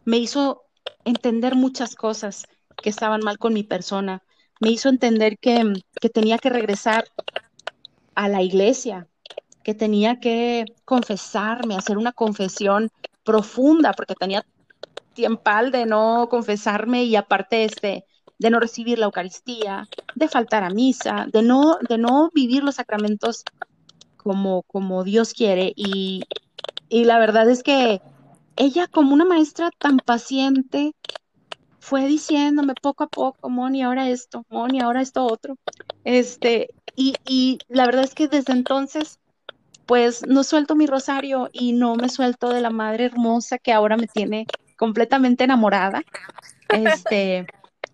me 0.05 0.19
hizo 0.19 0.65
entender 1.07 1.55
muchas 1.55 1.95
cosas 1.95 2.45
que 2.83 2.91
estaban 2.91 3.23
mal 3.23 3.39
con 3.39 3.55
mi 3.55 3.63
persona. 3.63 4.23
Me 4.61 4.71
hizo 4.71 4.89
entender 4.89 5.39
que, 5.39 5.73
que 6.01 6.09
tenía 6.11 6.39
que 6.39 6.51
regresar 6.51 7.05
a 8.15 8.29
la 8.29 8.43
iglesia, 8.43 9.09
que 9.65 9.75
tenía 9.75 10.21
que 10.21 10.67
confesarme, 10.85 11.77
hacer 11.77 11.99
una 11.99 12.13
confesión 12.13 12.91
profunda, 13.25 13.93
porque 13.93 14.15
tenía 14.15 14.45
tiempal 15.15 15.73
de 15.73 15.87
no 15.87 16.29
confesarme 16.31 17.05
y 17.05 17.17
aparte 17.17 17.65
este, 17.65 18.05
de 18.39 18.51
no 18.51 18.61
recibir 18.61 18.99
la 18.99 19.07
Eucaristía, 19.07 19.89
de 20.15 20.29
faltar 20.29 20.65
a 20.65 20.71
misa, 20.71 21.27
de 21.33 21.43
no, 21.43 21.79
de 21.89 21.99
no 21.99 22.31
vivir 22.35 22.63
los 22.63 22.77
sacramentos 22.77 23.45
como, 24.17 24.63
como 24.65 25.05
Dios 25.05 25.35
quiere. 25.35 25.73
Y, 25.77 26.25
y 26.89 27.05
la 27.05 27.19
verdad 27.19 27.49
es 27.49 27.63
que 27.63 28.01
ella 28.57 28.87
como 28.89 29.15
una 29.15 29.25
maestra 29.25 29.71
tan 29.79 29.99
paciente 29.99 30.95
fue 31.81 32.07
diciéndome 32.07 32.75
poco 32.81 33.05
a 33.05 33.09
poco, 33.09 33.49
Moni, 33.49 33.83
ahora 33.83 34.09
esto, 34.09 34.45
Moni, 34.49 34.81
ahora 34.81 35.03
esto 35.03 35.25
otro. 35.25 35.57
Este, 36.05 36.69
y, 36.95 37.15
y 37.27 37.59
la 37.69 37.87
verdad 37.87 38.05
es 38.05 38.15
que 38.15 38.29
desde 38.29 38.53
entonces 38.53 39.19
pues 39.91 40.25
no 40.25 40.45
suelto 40.45 40.77
mi 40.77 40.87
rosario 40.87 41.51
y 41.53 41.73
no 41.73 41.97
me 41.97 42.09
suelto 42.09 42.51
de 42.51 42.61
la 42.61 42.71
madre 42.71 43.07
hermosa 43.07 43.59
que 43.59 43.73
ahora 43.73 43.97
me 43.97 44.07
tiene 44.07 44.47
completamente 44.77 45.43
enamorada. 45.43 46.05
Este, 46.69 47.45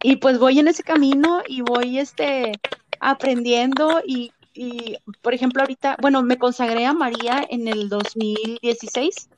y 0.02 0.16
pues 0.16 0.38
voy 0.38 0.58
en 0.58 0.68
ese 0.68 0.82
camino 0.82 1.40
y 1.48 1.62
voy 1.62 1.98
este 1.98 2.52
aprendiendo 3.00 4.02
y, 4.06 4.30
y, 4.52 4.98
por 5.22 5.32
ejemplo 5.32 5.62
ahorita, 5.62 5.96
bueno, 6.02 6.22
me 6.22 6.36
consagré 6.36 6.84
a 6.84 6.92
María 6.92 7.42
en 7.48 7.66
el 7.66 7.88
2016. 7.88 9.30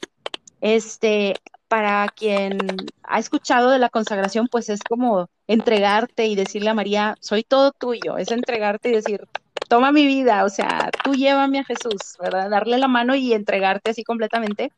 Este, 0.61 1.37
para 1.69 2.09
quien 2.09 2.59
ha 3.03 3.19
escuchado 3.19 3.71
de 3.71 3.79
la 3.79 3.91
consagración, 3.91 4.49
pues 4.49 4.69
es 4.71 4.83
como 4.83 5.29
entregarte 5.47 6.27
y 6.27 6.35
decirle 6.35 6.71
a 6.71 6.75
María, 6.75 7.17
soy 7.21 7.45
todo 7.45 7.73
tuyo, 7.73 8.17
es 8.17 8.31
entregarte 8.31 8.89
y 8.89 8.93
decir, 8.93 9.29
toma 9.69 9.93
mi 9.93 10.07
vida, 10.07 10.45
o 10.45 10.49
sea, 10.49 10.91
tú 11.05 11.15
llévame 11.15 11.61
a 11.61 11.65
Jesús, 11.65 12.17
¿verdad? 12.21 12.51
Darle 12.51 12.79
la 12.79 12.89
mano 12.89 13.15
y 13.15 13.35
entregarte 13.35 13.91
así 13.91 14.03
completamente. 14.03 14.73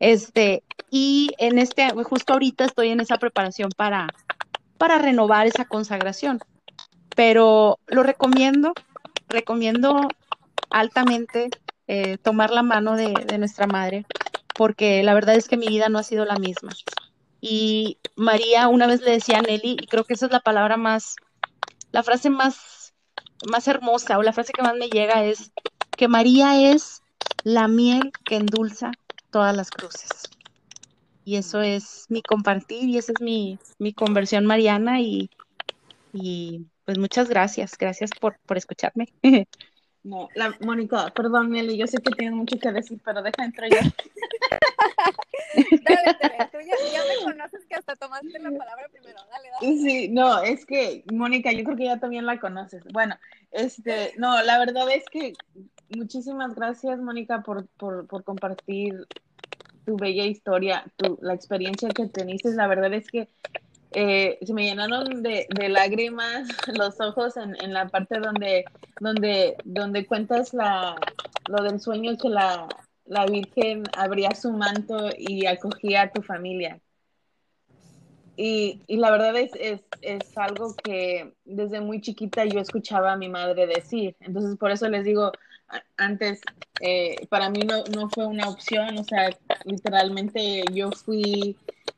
Este, 0.00 0.62
y 0.90 1.30
en 1.38 1.58
este, 1.58 1.90
justo 2.04 2.32
ahorita 2.32 2.64
estoy 2.64 2.88
en 2.88 3.00
esa 3.00 3.18
preparación 3.18 3.70
para, 3.76 4.08
para 4.78 4.98
renovar 4.98 5.46
esa 5.46 5.66
consagración. 5.66 6.40
Pero 7.14 7.78
lo 7.86 8.02
recomiendo, 8.02 8.72
recomiendo 9.28 10.08
altamente 10.70 11.50
eh, 11.86 12.16
tomar 12.18 12.50
la 12.50 12.62
mano 12.62 12.96
de, 12.96 13.12
de 13.26 13.38
nuestra 13.38 13.66
madre, 13.66 14.04
porque 14.54 15.02
la 15.02 15.14
verdad 15.14 15.36
es 15.36 15.48
que 15.48 15.56
mi 15.56 15.68
vida 15.68 15.88
no 15.88 15.98
ha 15.98 16.02
sido 16.02 16.24
la 16.24 16.36
misma. 16.36 16.72
Y 17.40 17.98
María 18.16 18.68
una 18.68 18.86
vez 18.86 19.02
le 19.02 19.10
decía 19.10 19.38
a 19.38 19.42
Nelly, 19.42 19.76
y 19.80 19.86
creo 19.86 20.04
que 20.04 20.14
esa 20.14 20.26
es 20.26 20.32
la 20.32 20.40
palabra 20.40 20.76
más, 20.76 21.16
la 21.92 22.02
frase 22.02 22.30
más 22.30 22.84
más 23.48 23.68
hermosa 23.68 24.18
o 24.18 24.22
la 24.22 24.32
frase 24.32 24.52
que 24.52 24.62
más 24.62 24.76
me 24.76 24.88
llega 24.88 25.24
es 25.24 25.52
que 25.96 26.08
María 26.08 26.70
es 26.70 27.02
la 27.42 27.68
miel 27.68 28.12
que 28.24 28.36
endulza 28.36 28.92
todas 29.30 29.56
las 29.56 29.70
cruces. 29.70 30.10
Y 31.24 31.36
eso 31.36 31.60
es 31.62 32.06
mi 32.08 32.22
compartir 32.22 32.88
y 32.88 32.98
esa 32.98 33.12
es 33.12 33.20
mi, 33.20 33.58
mi 33.78 33.92
conversión 33.92 34.44
mariana 34.44 35.00
y, 35.00 35.30
y 36.12 36.66
pues 36.84 36.98
muchas 36.98 37.28
gracias, 37.28 37.76
gracias 37.78 38.10
por, 38.20 38.38
por 38.46 38.56
escucharme. 38.56 39.08
No, 40.06 40.28
la, 40.34 40.54
Mónica, 40.60 41.10
perdón, 41.14 41.52
Nelly, 41.52 41.78
yo 41.78 41.86
sé 41.86 41.96
que 41.96 42.10
tienes 42.10 42.34
mucho 42.34 42.58
que 42.58 42.70
decir, 42.70 43.00
pero 43.02 43.22
deja 43.22 43.42
entrar 43.42 43.70
yo. 43.70 43.78
me 45.94 47.32
conoces 47.32 47.66
que 47.66 47.74
hasta 47.74 47.96
tomaste 47.96 48.38
la 48.38 48.50
palabra 48.50 48.88
primero. 48.90 49.18
Sí, 49.60 50.08
no, 50.08 50.42
es 50.42 50.64
que, 50.66 51.04
Mónica, 51.12 51.52
yo 51.52 51.64
creo 51.64 51.76
que 51.76 51.84
ya 51.84 51.98
también 51.98 52.26
la 52.26 52.38
conoces. 52.40 52.84
Bueno, 52.92 53.16
este, 53.50 54.12
no, 54.16 54.42
la 54.42 54.58
verdad 54.58 54.88
es 54.90 55.04
que 55.10 55.34
muchísimas 55.90 56.54
gracias, 56.54 56.98
Mónica, 57.00 57.42
por, 57.42 57.66
por, 57.76 58.06
por 58.06 58.24
compartir 58.24 59.06
tu 59.84 59.96
bella 59.96 60.24
historia, 60.24 60.84
tu, 60.96 61.18
la 61.20 61.34
experiencia 61.34 61.88
que 61.90 62.06
teniste. 62.06 62.52
La 62.54 62.66
verdad 62.66 62.92
es 62.94 63.10
que 63.10 63.28
eh, 63.92 64.38
se 64.44 64.52
me 64.52 64.64
llenaron 64.64 65.22
de, 65.22 65.46
de, 65.48 65.68
lágrimas 65.68 66.48
los 66.74 67.00
ojos 67.00 67.36
en, 67.36 67.56
en, 67.62 67.72
la 67.72 67.88
parte 67.88 68.18
donde, 68.18 68.64
donde, 69.00 69.56
donde 69.64 70.06
cuentas 70.06 70.52
la, 70.52 70.96
lo 71.48 71.62
del 71.62 71.80
sueño 71.80 72.16
que 72.16 72.28
la, 72.28 72.66
la 73.06 73.26
Virgen 73.26 73.84
abría 73.96 74.34
su 74.34 74.52
manto 74.52 75.10
y 75.16 75.46
acogía 75.46 76.02
a 76.02 76.12
tu 76.12 76.22
familia. 76.22 76.80
Y, 78.36 78.80
y 78.88 78.96
la 78.96 79.12
verdad 79.12 79.36
es, 79.36 79.52
es, 79.54 79.80
es, 80.02 80.36
algo 80.36 80.74
que 80.74 81.34
desde 81.44 81.80
muy 81.80 82.00
chiquita 82.00 82.44
yo 82.44 82.58
escuchaba 82.58 83.12
a 83.12 83.16
mi 83.16 83.28
madre 83.28 83.66
decir. 83.66 84.16
Entonces, 84.20 84.56
por 84.56 84.72
eso 84.72 84.88
les 84.88 85.04
digo, 85.04 85.30
antes, 85.96 86.40
eh, 86.80 87.26
para 87.28 87.48
mí 87.50 87.60
no, 87.60 87.84
no 87.94 88.08
fue 88.08 88.26
una 88.26 88.48
opción, 88.48 88.98
o 88.98 89.04
sea, 89.04 89.30
literalmente 89.64 90.64
yo 90.72 90.90
fui 90.90 91.56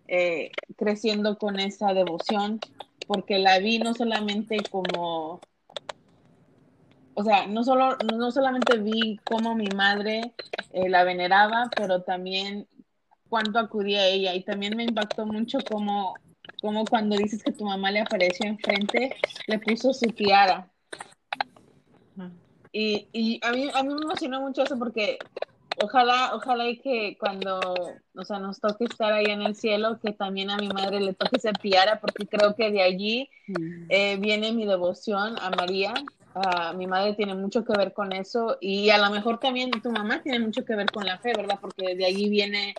eh, 0.08 0.50
creciendo 0.76 1.38
con 1.38 1.58
esa 1.58 1.92
devoción, 1.94 2.60
porque 3.06 3.38
la 3.38 3.58
vi 3.58 3.78
no 3.78 3.94
solamente 3.94 4.58
como, 4.70 5.40
o 7.16 7.24
sea, 7.24 7.46
no, 7.46 7.64
solo, 7.64 7.96
no 8.14 8.30
solamente 8.30 8.76
vi 8.76 9.18
cómo 9.24 9.54
mi 9.54 9.68
madre 9.68 10.34
eh, 10.72 10.88
la 10.90 11.02
veneraba, 11.02 11.70
pero 11.74 12.02
también 12.02 12.68
cuánto 13.28 13.58
acudía 13.58 14.00
a 14.00 14.06
ella 14.06 14.34
y 14.34 14.44
también 14.44 14.76
me 14.76 14.84
impactó 14.84 15.24
mucho 15.24 15.58
como, 15.68 16.14
como 16.60 16.84
cuando 16.84 17.16
dices 17.16 17.42
que 17.42 17.52
tu 17.52 17.64
mamá 17.64 17.90
le 17.90 18.00
apareció 18.00 18.46
enfrente, 18.46 19.16
le 19.46 19.58
puso 19.58 19.94
su 19.94 20.06
tiara. 20.10 20.70
Y, 22.70 23.08
y 23.14 23.40
a, 23.42 23.52
mí, 23.52 23.70
a 23.72 23.82
mí 23.82 23.94
me 23.94 24.02
emocionó 24.02 24.42
mucho 24.42 24.62
eso 24.62 24.78
porque 24.78 25.18
ojalá, 25.82 26.32
ojalá 26.34 26.68
y 26.68 26.76
que 26.78 27.16
cuando, 27.18 27.60
o 28.14 28.24
sea, 28.24 28.38
nos 28.38 28.60
toque 28.60 28.84
estar 28.84 29.14
ahí 29.14 29.26
en 29.26 29.40
el 29.40 29.54
cielo, 29.54 29.98
que 30.00 30.12
también 30.12 30.50
a 30.50 30.58
mi 30.58 30.68
madre 30.68 31.00
le 31.00 31.14
toque 31.14 31.40
ser 31.40 31.56
tiara, 31.56 31.98
porque 31.98 32.26
creo 32.26 32.54
que 32.54 32.70
de 32.70 32.82
allí 32.82 33.30
mm. 33.48 33.86
eh, 33.88 34.16
viene 34.18 34.52
mi 34.52 34.66
devoción 34.66 35.36
a 35.40 35.48
María. 35.48 35.94
Uh, 36.36 36.76
mi 36.76 36.86
madre 36.86 37.14
tiene 37.14 37.34
mucho 37.34 37.64
que 37.64 37.72
ver 37.78 37.94
con 37.94 38.12
eso 38.12 38.58
y 38.60 38.90
a 38.90 38.98
lo 38.98 39.08
mejor 39.10 39.40
también 39.40 39.70
tu 39.70 39.90
mamá 39.90 40.20
tiene 40.22 40.38
mucho 40.38 40.66
que 40.66 40.74
ver 40.76 40.90
con 40.90 41.06
la 41.06 41.16
fe, 41.16 41.32
¿verdad? 41.34 41.58
Porque 41.58 41.96
de 41.96 42.04
allí 42.04 42.28
viene, 42.28 42.74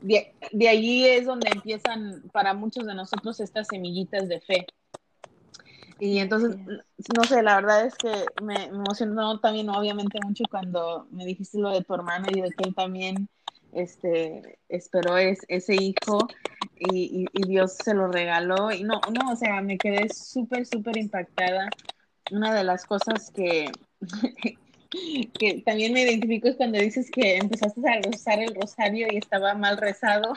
de, 0.00 0.34
de 0.50 0.68
allí 0.68 1.06
es 1.06 1.24
donde 1.24 1.48
empiezan 1.48 2.24
para 2.32 2.54
muchos 2.54 2.84
de 2.84 2.96
nosotros 2.96 3.38
estas 3.38 3.68
semillitas 3.68 4.28
de 4.28 4.40
fe. 4.40 4.66
Y 6.00 6.18
entonces, 6.18 6.56
no 7.16 7.22
sé, 7.22 7.44
la 7.44 7.54
verdad 7.54 7.86
es 7.86 7.94
que 7.94 8.12
me, 8.42 8.64
emocionó 8.64 9.38
también 9.38 9.68
obviamente 9.68 10.18
mucho 10.20 10.42
cuando 10.50 11.06
me 11.12 11.24
dijiste 11.24 11.60
lo 11.60 11.70
de 11.70 11.82
tu 11.82 11.94
hermano 11.94 12.26
y 12.32 12.40
de 12.40 12.50
que 12.50 12.64
él 12.64 12.74
también 12.74 13.28
este, 13.70 14.58
esperó 14.68 15.16
es, 15.18 15.38
ese 15.46 15.76
hijo 15.76 16.26
y, 16.80 17.26
y, 17.32 17.46
Dios 17.46 17.74
se 17.74 17.94
lo 17.94 18.08
regaló. 18.08 18.72
Y 18.72 18.82
no, 18.82 19.00
no, 19.12 19.30
o 19.30 19.36
sea, 19.36 19.60
me 19.60 19.78
quedé 19.78 20.08
súper, 20.08 20.66
súper 20.66 20.96
impactada. 20.96 21.68
Una 22.32 22.54
de 22.54 22.64
las 22.64 22.84
cosas 22.86 23.30
que, 23.30 23.70
que 25.38 25.62
también 25.64 25.92
me 25.92 26.02
identifico 26.02 26.48
es 26.48 26.56
cuando 26.56 26.78
dices 26.78 27.10
que 27.10 27.36
empezaste 27.36 27.80
a 27.88 28.00
rezar 28.00 28.40
el 28.40 28.54
rosario 28.54 29.06
y 29.10 29.18
estaba 29.18 29.54
mal 29.54 29.76
rezado. 29.76 30.34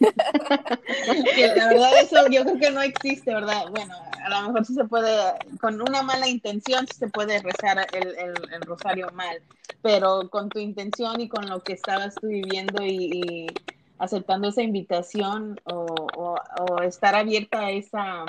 la 0.00 1.68
verdad 1.68 1.90
eso 2.02 2.16
yo 2.30 2.42
creo 2.44 2.58
que 2.58 2.70
no 2.70 2.82
existe, 2.82 3.34
¿verdad? 3.34 3.64
Bueno, 3.70 3.94
a 4.24 4.28
lo 4.28 4.48
mejor 4.48 4.64
sí 4.64 4.74
se 4.74 4.84
puede, 4.84 5.34
con 5.60 5.80
una 5.80 6.02
mala 6.02 6.28
intención 6.28 6.86
sí 6.86 6.98
se 6.98 7.08
puede 7.08 7.40
rezar 7.40 7.86
el, 7.92 8.16
el, 8.52 8.62
rosario 8.62 9.08
mal, 9.12 9.42
pero 9.82 10.28
con 10.30 10.48
tu 10.48 10.58
intención 10.58 11.20
y 11.20 11.28
con 11.28 11.48
lo 11.48 11.62
que 11.62 11.74
estabas 11.74 12.14
tú 12.14 12.28
viviendo 12.28 12.84
y, 12.84 13.46
aceptando 13.98 14.48
esa 14.48 14.62
invitación 14.62 15.60
o, 15.64 15.84
o, 16.16 16.82
estar 16.82 17.14
abierta 17.14 17.66
a 17.66 17.70
esa, 17.70 18.24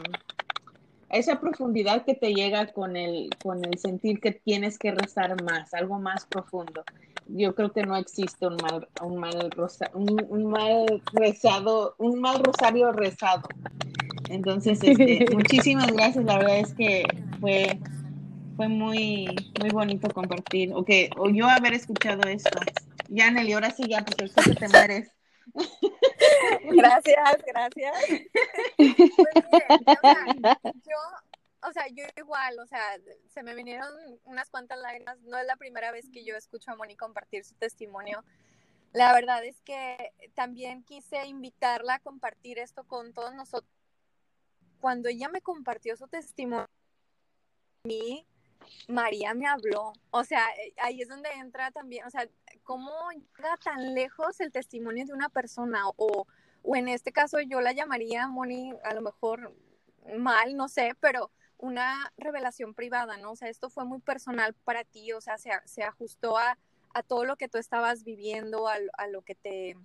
esa 1.12 1.39
profundidad 1.39 2.06
que 2.06 2.15
te 2.15 2.34
llega 2.34 2.68
con 2.68 2.96
el, 2.96 3.30
con 3.44 3.63
el 3.65 3.77
sentir 3.77 4.20
que 4.20 4.32
tienes 4.32 4.77
que 4.77 4.91
rezar 4.91 5.41
más, 5.44 5.74
algo 5.74 6.00
más 6.00 6.25
profundo 6.25 6.84
yo 7.36 7.56
creo 7.56 7.72
que 7.72 7.84
no 7.84 7.96
existe 7.96 8.48
un 8.48 8.58
mal, 8.58 8.88
un 9.01 9.18
mal, 9.18 9.51
rosa, 9.51 9.89
un, 9.94 10.25
un, 10.30 10.46
mal 10.46 11.01
rezado, 11.13 11.96
un 11.98 12.20
mal 12.20 12.44
rosario 12.44 12.91
rezado. 12.91 13.48
Entonces, 14.30 14.80
este, 14.84 15.25
muchísimas 15.32 15.91
gracias. 15.91 16.25
La 16.25 16.38
verdad 16.38 16.60
es 16.60 16.74
que 16.74 17.03
fue, 17.39 17.80
fue 18.56 18.68
muy, 18.68 19.27
muy 19.60 19.70
bonito 19.70 20.10
compartir, 20.10 20.72
o 20.74 20.84
que, 20.84 21.10
o 21.18 21.30
yo 21.30 21.48
haber 21.48 21.74
escuchado 21.74 22.27
esto. 22.27 22.60
Ya, 23.10 23.30
Nelly, 23.30 23.53
ahora 23.53 23.72
sí 23.72 23.84
ya, 23.88 24.03
porque 24.03 24.27
sé 24.27 24.41
que 24.41 24.56
te 24.56 24.70
mueres. 24.70 25.12
Gracias, 26.72 27.44
gracias. 27.46 27.94
Pues 28.95 29.33
yo 30.85 30.97
o 31.63 31.71
sea, 31.71 31.88
yo 31.89 32.03
igual, 32.17 32.59
o 32.59 32.65
sea, 32.65 32.81
se 33.27 33.43
me 33.43 33.53
vinieron 33.53 33.88
unas 34.23 34.50
cuantas 34.50 34.79
lágrimas. 34.79 35.19
No 35.21 35.38
es 35.38 35.45
la 35.45 35.57
primera 35.57 35.91
vez 35.91 36.09
que 36.09 36.25
yo 36.25 36.35
escucho 36.35 36.71
a 36.71 36.75
Moni 36.75 36.95
compartir 36.95 37.45
su 37.45 37.53
testimonio. 37.55 38.23
La 38.93 39.13
verdad 39.13 39.43
es 39.45 39.61
que 39.61 40.11
también 40.33 40.83
quise 40.83 41.25
invitarla 41.27 41.95
a 41.95 42.00
compartir 42.00 42.59
esto 42.59 42.83
con 42.85 43.13
todos 43.13 43.33
nosotros. 43.35 43.71
Cuando 44.79 45.07
ella 45.09 45.29
me 45.29 45.41
compartió 45.41 45.95
su 45.95 46.07
testimonio, 46.07 46.65
a 47.83 47.88
mí, 47.88 48.25
María 48.88 49.33
me 49.35 49.47
habló. 49.47 49.93
O 50.09 50.23
sea, 50.23 50.45
ahí 50.77 51.01
es 51.01 51.09
donde 51.09 51.29
entra 51.33 51.71
también, 51.71 52.05
o 52.05 52.09
sea, 52.09 52.27
cómo 52.63 52.91
llega 53.11 53.55
tan 53.57 53.93
lejos 53.93 54.39
el 54.39 54.51
testimonio 54.51 55.05
de 55.05 55.13
una 55.13 55.29
persona 55.29 55.83
o, 55.95 56.25
o 56.63 56.75
en 56.75 56.88
este 56.88 57.12
caso 57.12 57.39
yo 57.41 57.62
la 57.62 57.72
llamaría, 57.72 58.27
Moni, 58.27 58.74
a 58.84 58.94
lo 58.94 59.01
mejor 59.01 59.56
mal, 60.18 60.56
no 60.56 60.68
sé, 60.68 60.96
pero 61.00 61.32
una 61.58 62.12
revelación 62.18 62.74
privada, 62.74 63.18
¿no? 63.18 63.32
O 63.32 63.36
sea, 63.36 63.50
esto 63.50 63.70
fue 63.70 63.86
muy 63.86 64.00
personal 64.00 64.53
para 64.53 64.84
ti, 64.84 65.13
o 65.13 65.22
sea, 65.22 65.38
se, 65.38 65.51
se 65.65 65.84
ajustó 65.84 66.38
a, 66.38 66.58
a, 66.94 67.03
todo 67.03 67.24
lo 67.25 67.38
que 67.38 67.48
tú 67.48 67.58
estabas 67.58 68.03
viviendo, 68.03 68.68
a, 68.68 68.77
a, 68.98 69.08
lo 69.08 69.22
que 69.22 69.36
te 69.36 69.77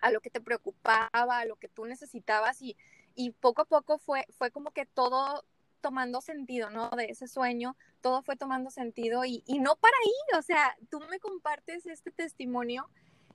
a 0.00 0.10
lo 0.10 0.20
que 0.20 0.30
te 0.30 0.40
preocupaba, 0.40 1.38
a 1.38 1.44
lo 1.44 1.56
que 1.56 1.68
tú 1.68 1.84
necesitabas 1.86 2.62
y, 2.62 2.76
y 3.14 3.30
poco 3.30 3.62
a 3.62 3.64
poco 3.64 3.98
fue, 3.98 4.26
fue 4.30 4.50
como 4.50 4.70
que 4.70 4.86
todo 4.86 5.44
tomando 5.80 6.20
sentido, 6.20 6.70
¿no? 6.70 6.90
De 6.90 7.06
ese 7.06 7.26
sueño, 7.26 7.76
todo 8.00 8.22
fue 8.22 8.36
tomando 8.36 8.70
sentido 8.70 9.24
y, 9.24 9.42
y 9.46 9.58
no 9.58 9.76
para 9.76 9.96
ahí, 10.04 10.38
o 10.38 10.42
sea, 10.42 10.76
tú 10.88 11.00
me 11.10 11.18
compartes 11.18 11.86
este 11.86 12.12
testimonio 12.12 12.88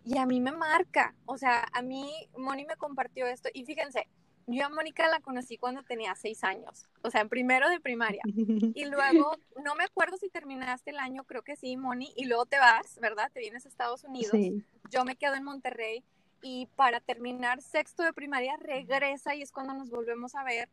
y 0.07 0.17
a 0.17 0.25
mí 0.25 0.39
me 0.39 0.53
marca, 0.53 1.13
o 1.25 1.37
sea, 1.37 1.67
a 1.73 1.81
mí 1.81 2.09
Moni 2.37 2.65
me 2.65 2.77
compartió 2.77 3.27
esto 3.27 3.49
y 3.53 3.65
fíjense, 3.65 4.07
yo 4.45 4.65
a 4.65 4.69
Mónica 4.69 5.09
la 5.09 5.19
conocí 5.19 5.57
cuando 5.57 5.83
tenía 5.83 6.15
seis 6.15 6.45
años, 6.45 6.87
o 7.01 7.11
sea, 7.11 7.19
en 7.19 7.27
primero 7.27 7.69
de 7.69 7.81
primaria. 7.81 8.21
Y 8.73 8.85
luego, 8.85 9.35
no 9.61 9.75
me 9.75 9.83
acuerdo 9.83 10.15
si 10.15 10.29
terminaste 10.29 10.91
el 10.91 10.99
año, 10.99 11.25
creo 11.25 11.41
que 11.41 11.57
sí, 11.57 11.75
Moni, 11.75 12.13
y 12.15 12.25
luego 12.25 12.45
te 12.45 12.57
vas, 12.57 12.97
¿verdad? 13.01 13.29
Te 13.33 13.41
vienes 13.41 13.65
a 13.65 13.69
Estados 13.69 14.05
Unidos. 14.05 14.31
Sí. 14.31 14.63
Yo 14.89 15.03
me 15.03 15.17
quedo 15.17 15.35
en 15.35 15.43
Monterrey 15.43 16.05
y 16.41 16.67
para 16.77 17.01
terminar 17.01 17.61
sexto 17.61 18.03
de 18.03 18.13
primaria 18.13 18.55
regresa 18.57 19.35
y 19.35 19.41
es 19.41 19.51
cuando 19.51 19.73
nos 19.73 19.89
volvemos 19.89 20.35
a 20.35 20.43
ver. 20.45 20.69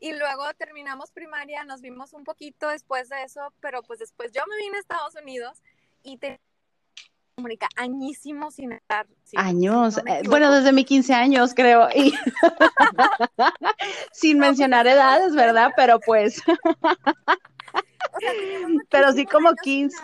Y 0.00 0.12
luego 0.12 0.42
terminamos 0.58 1.12
primaria, 1.12 1.62
nos 1.64 1.82
vimos 1.82 2.12
un 2.14 2.24
poquito 2.24 2.68
después 2.68 3.08
de 3.08 3.22
eso, 3.22 3.52
pero 3.60 3.84
pues 3.84 4.00
después 4.00 4.32
yo 4.32 4.42
me 4.48 4.56
vine 4.56 4.78
a 4.78 4.80
Estados 4.80 5.14
Unidos 5.14 5.62
y 6.02 6.16
te 6.16 6.40
Mónica, 7.36 7.66
añísimos 7.76 8.56
sin 8.56 8.72
estar. 8.72 9.06
años, 9.36 9.96
eh, 10.06 10.22
bueno, 10.26 10.52
desde 10.52 10.70
mis 10.70 10.84
15 10.84 11.14
años 11.14 11.54
creo, 11.54 11.88
y 11.94 12.12
sin 14.12 14.38
mencionar 14.38 14.86
edades, 14.86 15.34
¿verdad? 15.34 15.72
Pero 15.74 15.98
pues, 16.00 16.42
pero 18.90 19.12
sí 19.12 19.24
como 19.24 19.54
15. 19.54 19.96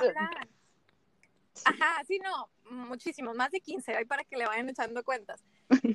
Ajá, 1.66 2.02
sí, 2.06 2.18
no, 2.18 2.48
muchísimos, 2.70 3.36
más 3.36 3.50
de 3.50 3.60
15, 3.60 3.94
ahí 3.94 4.04
para 4.06 4.24
que 4.24 4.36
le 4.36 4.46
vayan 4.46 4.70
echando 4.70 5.04
cuentas. 5.04 5.42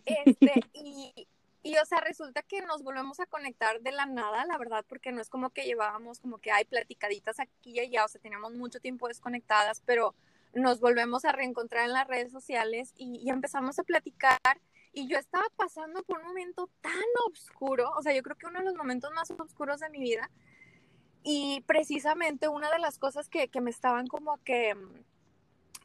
Este, 0.05 0.61
y, 0.73 1.27
y, 1.63 1.77
o 1.77 1.85
sea, 1.85 1.99
resulta 2.01 2.43
que 2.43 2.61
nos 2.61 2.83
volvemos 2.83 3.19
a 3.19 3.25
conectar 3.25 3.81
de 3.81 3.91
la 3.91 4.05
nada, 4.05 4.45
la 4.45 4.59
verdad, 4.59 4.85
porque 4.87 5.11
no 5.11 5.19
es 5.19 5.29
como 5.29 5.49
que 5.49 5.65
llevábamos 5.65 6.19
como 6.19 6.37
que 6.37 6.51
hay 6.51 6.65
platicaditas 6.65 7.39
aquí 7.39 7.71
y 7.71 7.79
allá, 7.79 8.05
o 8.05 8.07
sea, 8.07 8.21
teníamos 8.21 8.53
mucho 8.53 8.79
tiempo 8.79 9.07
desconectadas, 9.07 9.81
pero 9.83 10.13
nos 10.53 10.79
volvemos 10.79 11.25
a 11.25 11.31
reencontrar 11.31 11.85
en 11.85 11.93
las 11.93 12.07
redes 12.07 12.31
sociales 12.31 12.93
y, 12.97 13.29
empezamos 13.29 13.79
a 13.79 13.83
platicar. 13.83 14.39
Y 14.91 15.07
yo 15.07 15.17
estaba 15.17 15.45
pasando 15.55 16.03
por 16.03 16.19
un 16.19 16.27
momento 16.27 16.69
tan 16.81 16.93
oscuro, 17.31 17.91
o 17.97 18.01
sea, 18.03 18.13
yo 18.13 18.21
creo 18.21 18.37
que 18.37 18.45
uno 18.45 18.59
de 18.59 18.65
los 18.65 18.75
momentos 18.75 19.11
más 19.13 19.31
oscuros 19.31 19.79
de 19.79 19.89
mi 19.89 19.99
vida. 19.99 20.29
Y 21.23 21.61
precisamente 21.65 22.47
una 22.47 22.69
de 22.69 22.79
las 22.79 22.99
cosas 22.99 23.29
que, 23.29 23.47
que 23.47 23.61
me 23.61 23.71
estaban 23.71 24.07
como 24.07 24.37
que 24.43 24.75
mm, 24.75 25.03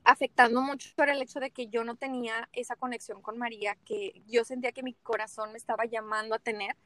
afectando 0.04 0.60
mucho 0.60 0.90
era 0.98 1.12
el 1.12 1.22
hecho 1.22 1.40
de 1.40 1.50
que 1.50 1.68
yo 1.68 1.84
no 1.84 1.96
tenía 1.96 2.48
esa 2.52 2.76
conexión 2.76 3.22
con 3.22 3.38
María, 3.38 3.76
que 3.86 4.20
yo 4.26 4.44
sentía 4.44 4.72
que 4.72 4.82
mi 4.82 4.94
corazón 4.94 5.52
me 5.52 5.58
estaba 5.58 5.84
llamando 5.84 6.34
a 6.34 6.38
tener 6.38 6.76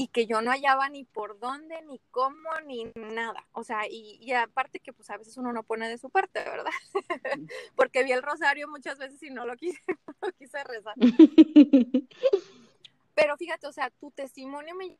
y 0.00 0.08
que 0.08 0.26
yo 0.26 0.40
no 0.40 0.50
hallaba 0.50 0.88
ni 0.88 1.04
por 1.04 1.38
dónde, 1.38 1.82
ni 1.82 2.00
cómo, 2.10 2.48
ni 2.64 2.84
nada. 2.94 3.46
O 3.52 3.64
sea, 3.64 3.86
y, 3.86 4.16
y, 4.18 4.32
aparte 4.32 4.80
que 4.80 4.94
pues 4.94 5.10
a 5.10 5.18
veces 5.18 5.36
uno 5.36 5.52
no 5.52 5.62
pone 5.62 5.90
de 5.90 5.98
su 5.98 6.08
parte, 6.08 6.42
¿verdad? 6.42 6.70
Porque 7.76 8.02
vi 8.02 8.12
el 8.12 8.22
rosario 8.22 8.66
muchas 8.66 8.96
veces 8.96 9.22
y 9.22 9.28
no 9.28 9.44
lo 9.44 9.54
quise, 9.56 9.78
no 10.06 10.14
lo 10.22 10.32
quise 10.32 10.64
rezar. 10.64 10.94
Pero 13.14 13.36
fíjate, 13.36 13.66
o 13.66 13.72
sea, 13.72 13.90
tu 13.90 14.10
testimonio 14.10 14.74
me 14.74 14.96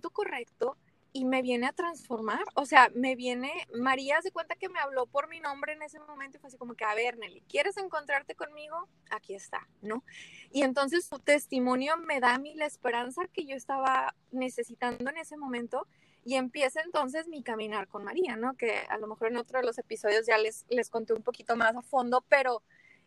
tú 0.00 0.12
correcto 0.12 0.76
y 1.12 1.24
me 1.24 1.42
viene 1.42 1.66
a 1.66 1.72
transformar. 1.72 2.44
O 2.54 2.64
sea, 2.64 2.90
me 2.94 3.16
viene, 3.16 3.52
María 3.74 4.20
se 4.22 4.32
cuenta 4.32 4.56
que 4.56 4.68
me 4.68 4.78
habló 4.78 5.06
por 5.06 5.28
mi 5.28 5.40
nombre 5.40 5.74
en 5.74 5.82
ese 5.82 6.00
momento 6.00 6.36
y 6.36 6.40
fue 6.40 6.48
así 6.48 6.56
como 6.56 6.74
que, 6.74 6.84
a 6.84 6.94
ver, 6.94 7.18
Nelly, 7.18 7.42
¿quieres 7.48 7.76
encontrarte 7.76 8.34
conmigo? 8.34 8.88
Aquí 9.10 9.34
está, 9.34 9.68
¿no? 9.82 10.04
Y 10.50 10.62
entonces 10.62 11.04
su 11.04 11.18
testimonio 11.18 11.96
me 11.98 12.20
da 12.20 12.34
a 12.34 12.38
mí 12.38 12.54
la 12.54 12.66
esperanza 12.66 13.22
que 13.32 13.44
yo 13.44 13.54
estaba 13.56 14.14
necesitando 14.30 15.10
en 15.10 15.18
ese 15.18 15.36
momento 15.36 15.86
y 16.24 16.36
empieza 16.36 16.80
entonces 16.80 17.28
mi 17.28 17.42
caminar 17.42 17.88
con 17.88 18.04
María, 18.04 18.36
¿no? 18.36 18.56
Que 18.56 18.78
a 18.88 18.96
lo 18.98 19.06
mejor 19.06 19.28
en 19.28 19.36
otro 19.36 19.58
de 19.58 19.66
los 19.66 19.78
episodios 19.78 20.26
ya 20.26 20.38
les, 20.38 20.64
les 20.68 20.88
conté 20.88 21.12
un 21.12 21.22
poquito 21.22 21.56
más 21.56 21.76
a 21.76 21.82
fondo, 21.82 22.24
pero 22.28 22.62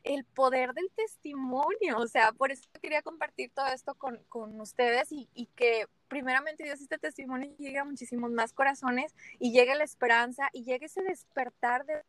el 0.06 0.24
poder 0.24 0.74
del 0.74 0.90
testimonio, 0.96 1.98
o 1.98 2.08
sea, 2.08 2.32
por 2.32 2.52
eso 2.52 2.70
quería 2.82 3.02
compartir 3.02 3.52
todo 3.54 3.66
esto 3.68 3.96
con, 3.96 4.24
con 4.30 4.60
ustedes 4.62 5.12
y, 5.12 5.28
y, 5.34 5.48
que 5.48 5.88
primeramente 6.08 6.64
Dios 6.64 6.80
este 6.80 7.00
testimonio 7.00 7.54
llegue 7.58 7.80
a 7.80 7.86
muchísimos 7.86 8.32
más 8.32 8.54
corazones 8.54 9.16
y 9.40 9.52
llegue 9.52 9.76
la 9.76 9.84
esperanza 9.84 10.48
y 10.54 10.64
llegue 10.64 10.86
ese 10.86 11.02
despertar 11.02 11.86
de 11.86 12.04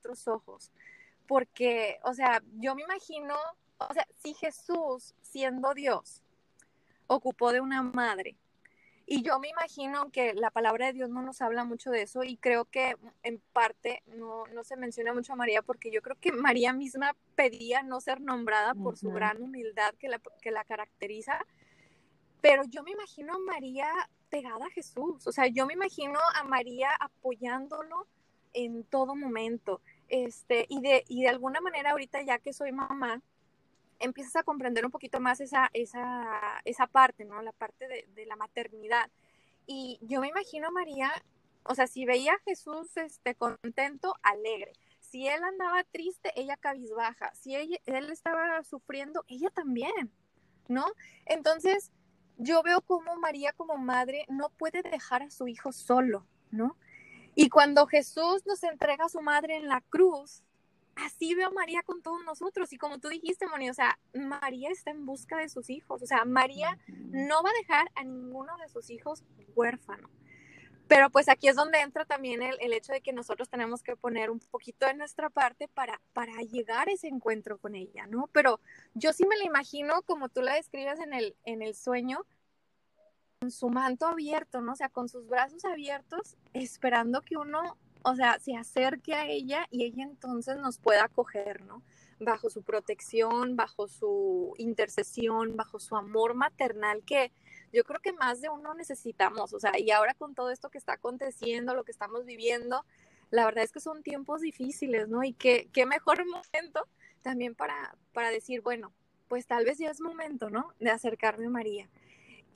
otros 0.00 0.26
ojos, 0.26 0.72
porque, 1.28 1.98
o 2.02 2.12
sea, 2.12 2.42
yo 2.58 2.74
me 2.74 2.82
imagino, 2.82 3.34
o 3.78 3.94
sea, 3.94 4.06
si 4.16 4.34
Jesús, 4.34 5.14
siendo 5.22 5.74
Dios, 5.74 6.22
ocupó 7.06 7.52
de 7.52 7.60
una 7.60 7.82
madre, 7.82 8.36
y 9.06 9.22
yo 9.22 9.38
me 9.38 9.48
imagino 9.48 10.10
que 10.10 10.34
la 10.34 10.50
palabra 10.50 10.86
de 10.86 10.92
Dios 10.92 11.10
no 11.10 11.22
nos 11.22 11.40
habla 11.40 11.64
mucho 11.64 11.90
de 11.90 12.02
eso 12.02 12.24
y 12.24 12.36
creo 12.36 12.64
que 12.64 12.96
en 13.22 13.40
parte 13.52 14.02
no, 14.06 14.46
no 14.48 14.64
se 14.64 14.76
menciona 14.76 15.14
mucho 15.14 15.32
a 15.32 15.36
María 15.36 15.62
porque 15.62 15.92
yo 15.92 16.02
creo 16.02 16.16
que 16.20 16.32
María 16.32 16.72
misma 16.72 17.16
pedía 17.36 17.82
no 17.82 18.00
ser 18.00 18.20
nombrada 18.20 18.74
por 18.74 18.96
su 18.96 19.10
gran 19.10 19.40
humildad 19.40 19.94
que 19.94 20.08
la, 20.08 20.20
que 20.42 20.50
la 20.50 20.64
caracteriza, 20.64 21.38
pero 22.40 22.64
yo 22.64 22.82
me 22.82 22.90
imagino 22.90 23.34
a 23.34 23.38
María 23.38 23.88
pegada 24.28 24.66
a 24.66 24.70
Jesús, 24.70 25.24
o 25.26 25.32
sea, 25.32 25.46
yo 25.46 25.66
me 25.66 25.74
imagino 25.74 26.18
a 26.34 26.42
María 26.42 26.90
apoyándolo 26.98 28.08
en 28.52 28.84
todo 28.84 29.14
momento. 29.14 29.80
Este, 30.08 30.66
y 30.68 30.80
de, 30.80 31.04
y 31.08 31.22
de 31.22 31.28
alguna 31.28 31.60
manera 31.60 31.90
ahorita 31.90 32.22
ya 32.22 32.38
que 32.38 32.52
soy 32.52 32.72
mamá, 32.72 33.22
empiezas 34.00 34.36
a 34.36 34.42
comprender 34.42 34.84
un 34.84 34.90
poquito 34.90 35.20
más 35.20 35.40
esa, 35.40 35.70
esa, 35.72 36.60
esa 36.64 36.86
parte, 36.86 37.24
¿no? 37.24 37.42
La 37.42 37.52
parte 37.52 37.86
de, 37.88 38.26
la 38.26 38.36
maternidad. 38.36 39.10
Y 39.66 39.98
yo 40.02 40.20
me 40.20 40.28
imagino 40.28 40.70
María, 40.70 41.10
o 41.64 41.74
sea, 41.74 41.86
si 41.86 42.04
veía 42.04 42.34
a 42.34 42.40
Jesús 42.44 42.96
este, 42.96 43.34
contento, 43.34 44.14
alegre. 44.22 44.72
Si 45.00 45.26
él 45.26 45.42
andaba 45.42 45.84
triste, 45.84 46.32
ella 46.36 46.56
cabizbaja. 46.56 47.32
Si 47.34 47.54
él 47.54 48.10
estaba 48.10 48.62
sufriendo, 48.64 49.24
ella 49.28 49.50
también, 49.50 50.12
¿no? 50.68 50.86
Entonces, 51.24 51.92
yo 52.38 52.62
veo 52.62 52.80
como 52.82 53.16
María 53.16 53.52
como 53.52 53.76
madre 53.76 54.26
no 54.28 54.50
puede 54.50 54.82
dejar 54.82 55.22
a 55.22 55.30
su 55.30 55.48
hijo 55.48 55.72
solo, 55.72 56.26
¿no? 56.50 56.76
Y 57.34 57.48
cuando 57.48 57.86
Jesús 57.86 58.46
nos 58.46 58.62
entrega 58.62 59.06
a 59.06 59.10
su 59.10 59.20
madre 59.20 59.56
en 59.56 59.68
la 59.68 59.82
cruz, 59.82 60.42
así 60.96 61.34
veo 61.34 61.48
a 61.48 61.52
María 61.52 61.82
con 61.82 62.02
todos 62.02 62.24
nosotros. 62.24 62.72
Y 62.72 62.78
como 62.78 62.98
tú 62.98 63.08
dijiste, 63.08 63.46
Moni, 63.46 63.70
o 63.70 63.74
sea, 63.74 63.98
María 64.14 64.70
está 64.70 64.90
en 64.90 65.06
busca 65.06 65.38
de 65.38 65.48
sus 65.48 65.70
hijos. 65.70 66.02
O 66.02 66.06
sea, 66.06 66.24
María 66.24 66.78
no 66.88 67.42
va 67.42 67.50
a 67.50 67.60
dejar 67.60 67.90
a 67.94 68.04
ninguno 68.04 68.56
de 68.58 68.68
sus 68.68 68.90
hijos 68.90 69.22
huérfano. 69.54 70.10
Pero 70.88 71.10
pues 71.10 71.28
aquí 71.28 71.48
es 71.48 71.56
donde 71.56 71.80
entra 71.80 72.04
también 72.04 72.42
el, 72.42 72.56
el, 72.60 72.72
hecho 72.72 72.92
de 72.92 73.00
que 73.00 73.12
nosotros 73.12 73.48
tenemos 73.48 73.82
que 73.82 73.96
poner 73.96 74.30
un 74.30 74.38
poquito 74.38 74.86
de 74.86 74.94
nuestra 74.94 75.30
parte 75.30 75.66
para, 75.66 76.00
para 76.12 76.32
llegar 76.42 76.88
a 76.88 76.92
ese 76.92 77.08
encuentro 77.08 77.58
con 77.58 77.74
ella, 77.74 78.06
¿no? 78.06 78.28
Pero 78.32 78.60
yo 78.94 79.12
sí 79.12 79.26
me 79.26 79.36
la 79.36 79.44
imagino 79.44 80.02
como 80.02 80.28
tú 80.28 80.42
la 80.42 80.54
describes 80.54 81.00
en 81.00 81.12
el, 81.12 81.34
en 81.44 81.62
el 81.62 81.74
sueño, 81.74 82.24
con 83.40 83.50
su 83.50 83.68
manto 83.68 84.06
abierto, 84.06 84.60
¿no? 84.60 84.72
O 84.72 84.76
sea, 84.76 84.88
con 84.88 85.08
sus 85.08 85.26
brazos 85.26 85.64
abiertos, 85.64 86.36
esperando 86.52 87.20
que 87.20 87.36
uno 87.36 87.76
o 88.06 88.14
sea, 88.14 88.38
se 88.38 88.54
acerque 88.54 89.14
a 89.14 89.26
ella 89.26 89.66
y 89.68 89.84
ella 89.84 90.04
entonces 90.04 90.58
nos 90.58 90.78
pueda 90.78 91.04
acoger, 91.04 91.62
¿no? 91.62 91.82
Bajo 92.20 92.50
su 92.50 92.62
protección, 92.62 93.56
bajo 93.56 93.88
su 93.88 94.54
intercesión, 94.58 95.56
bajo 95.56 95.80
su 95.80 95.96
amor 95.96 96.34
maternal 96.34 97.02
que 97.04 97.32
yo 97.72 97.82
creo 97.82 97.98
que 98.00 98.12
más 98.12 98.40
de 98.40 98.48
uno 98.48 98.74
necesitamos, 98.74 99.52
o 99.52 99.58
sea, 99.58 99.76
y 99.76 99.90
ahora 99.90 100.14
con 100.14 100.36
todo 100.36 100.52
esto 100.52 100.70
que 100.70 100.78
está 100.78 100.92
aconteciendo, 100.92 101.74
lo 101.74 101.82
que 101.82 101.90
estamos 101.90 102.24
viviendo, 102.24 102.84
la 103.30 103.44
verdad 103.44 103.64
es 103.64 103.72
que 103.72 103.80
son 103.80 104.04
tiempos 104.04 104.40
difíciles, 104.40 105.08
¿no? 105.08 105.24
Y 105.24 105.32
qué, 105.32 105.68
qué 105.72 105.84
mejor 105.84 106.24
momento 106.26 106.86
también 107.22 107.56
para, 107.56 107.96
para 108.12 108.30
decir, 108.30 108.60
bueno, 108.60 108.92
pues 109.26 109.48
tal 109.48 109.64
vez 109.64 109.78
ya 109.78 109.90
es 109.90 110.00
momento, 110.00 110.48
¿no? 110.48 110.72
De 110.78 110.90
acercarme 110.90 111.46
a 111.46 111.50
María. 111.50 111.90